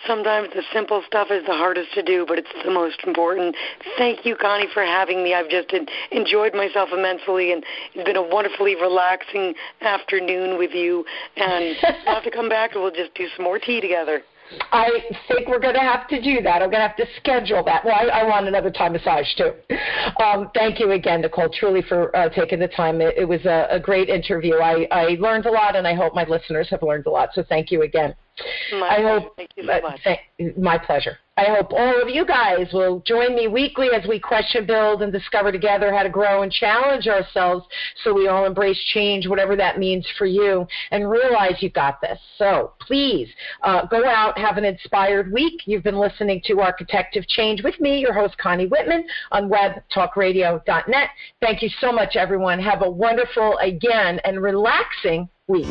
Sometimes 0.06 0.48
the 0.54 0.62
simple 0.72 1.02
stuff 1.06 1.28
is 1.30 1.44
the 1.46 1.52
hardest 1.52 1.92
to 1.94 2.02
do, 2.02 2.24
but 2.26 2.38
it's 2.38 2.48
the 2.64 2.70
most 2.70 3.02
important. 3.06 3.56
Thank 3.96 4.24
you, 4.24 4.36
Connie, 4.36 4.68
for 4.72 4.82
having 4.82 5.22
me. 5.22 5.34
I've 5.34 5.48
just 5.48 5.72
enjoyed 6.10 6.54
myself 6.54 6.90
immensely, 6.92 7.52
and 7.52 7.64
it's 7.94 8.04
been 8.04 8.16
a 8.16 8.22
wonderfully 8.22 8.74
relaxing 8.74 9.54
afternoon 9.80 10.58
with 10.58 10.72
you. 10.72 11.04
And 11.36 11.76
we'll 11.82 12.14
have 12.14 12.24
to 12.24 12.30
come 12.30 12.48
back, 12.48 12.72
and 12.74 12.82
we'll 12.82 12.92
just 12.92 13.14
do 13.14 13.26
some 13.36 13.44
more 13.44 13.58
tea 13.58 13.80
together. 13.80 14.22
I 14.72 14.88
think 15.28 15.48
we're 15.48 15.58
going 15.58 15.74
to 15.74 15.80
have 15.80 16.08
to 16.08 16.22
do 16.22 16.40
that. 16.42 16.62
I'm 16.62 16.70
going 16.70 16.80
to 16.80 16.88
have 16.88 16.96
to 16.96 17.06
schedule 17.16 17.62
that. 17.64 17.84
Well, 17.84 17.94
I, 17.94 18.20
I 18.20 18.24
want 18.24 18.48
another 18.48 18.70
Thai 18.70 18.88
massage 18.88 19.26
too. 19.36 19.52
Um, 20.22 20.50
thank 20.54 20.80
you 20.80 20.92
again, 20.92 21.20
Nicole, 21.20 21.50
truly 21.52 21.82
for 21.82 22.14
uh, 22.16 22.30
taking 22.30 22.58
the 22.58 22.68
time. 22.68 23.00
It, 23.00 23.14
it 23.18 23.24
was 23.24 23.44
a, 23.44 23.66
a 23.70 23.80
great 23.80 24.08
interview. 24.08 24.54
I, 24.54 24.88
I 24.90 25.04
learned 25.20 25.46
a 25.46 25.50
lot, 25.50 25.76
and 25.76 25.86
I 25.86 25.94
hope 25.94 26.14
my 26.14 26.24
listeners 26.24 26.68
have 26.70 26.82
learned 26.82 27.06
a 27.06 27.10
lot. 27.10 27.30
So 27.34 27.44
thank 27.46 27.70
you 27.70 27.82
again. 27.82 28.14
My 28.72 28.88
I 28.88 29.02
hope. 29.02 29.36
Thank 29.36 29.50
you 29.56 29.64
so 29.64 29.80
much. 29.80 30.00
my 30.56 30.78
pleasure. 30.78 31.18
I 31.38 31.54
hope 31.54 31.72
all 31.72 32.02
of 32.02 32.08
you 32.08 32.26
guys 32.26 32.66
will 32.72 32.98
join 33.06 33.36
me 33.36 33.46
weekly 33.46 33.90
as 33.94 34.04
we 34.08 34.18
question, 34.18 34.66
build, 34.66 35.02
and 35.02 35.12
discover 35.12 35.52
together 35.52 35.94
how 35.94 36.02
to 36.02 36.08
grow 36.08 36.42
and 36.42 36.50
challenge 36.50 37.06
ourselves 37.06 37.64
so 38.02 38.12
we 38.12 38.26
all 38.26 38.44
embrace 38.44 38.82
change, 38.92 39.28
whatever 39.28 39.54
that 39.54 39.78
means 39.78 40.04
for 40.18 40.26
you, 40.26 40.66
and 40.90 41.08
realize 41.08 41.62
you 41.62 41.70
got 41.70 42.00
this. 42.00 42.18
So 42.38 42.72
please 42.80 43.28
uh, 43.62 43.86
go 43.86 44.04
out, 44.04 44.36
have 44.36 44.56
an 44.56 44.64
inspired 44.64 45.32
week. 45.32 45.60
You've 45.64 45.84
been 45.84 46.00
listening 46.00 46.42
to 46.46 46.60
Architect 46.60 47.16
of 47.16 47.24
Change 47.28 47.62
with 47.62 47.78
me, 47.78 48.00
your 48.00 48.14
host, 48.14 48.36
Connie 48.38 48.66
Whitman, 48.66 49.04
on 49.30 49.48
webtalkradio.net. 49.48 51.08
Thank 51.40 51.62
you 51.62 51.68
so 51.80 51.92
much, 51.92 52.16
everyone. 52.16 52.58
Have 52.58 52.82
a 52.82 52.90
wonderful, 52.90 53.58
again, 53.58 54.18
and 54.24 54.42
relaxing 54.42 55.28
week 55.46 55.68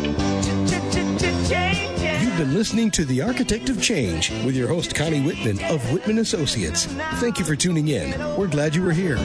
been 2.37 2.53
listening 2.53 2.91
to 2.91 3.03
The 3.03 3.19
Architect 3.23 3.67
of 3.69 3.81
Change 3.81 4.29
with 4.43 4.55
your 4.55 4.67
host, 4.67 4.93
Connie 4.93 5.21
Whitman 5.21 5.59
of 5.71 5.81
Whitman 5.91 6.19
Associates. 6.19 6.85
Thank 7.15 7.39
you 7.39 7.45
for 7.45 7.55
tuning 7.55 7.87
in. 7.87 8.11
We're 8.37 8.45
glad 8.45 8.75
you 8.75 8.83
were 8.83 8.91
here. 8.91 9.17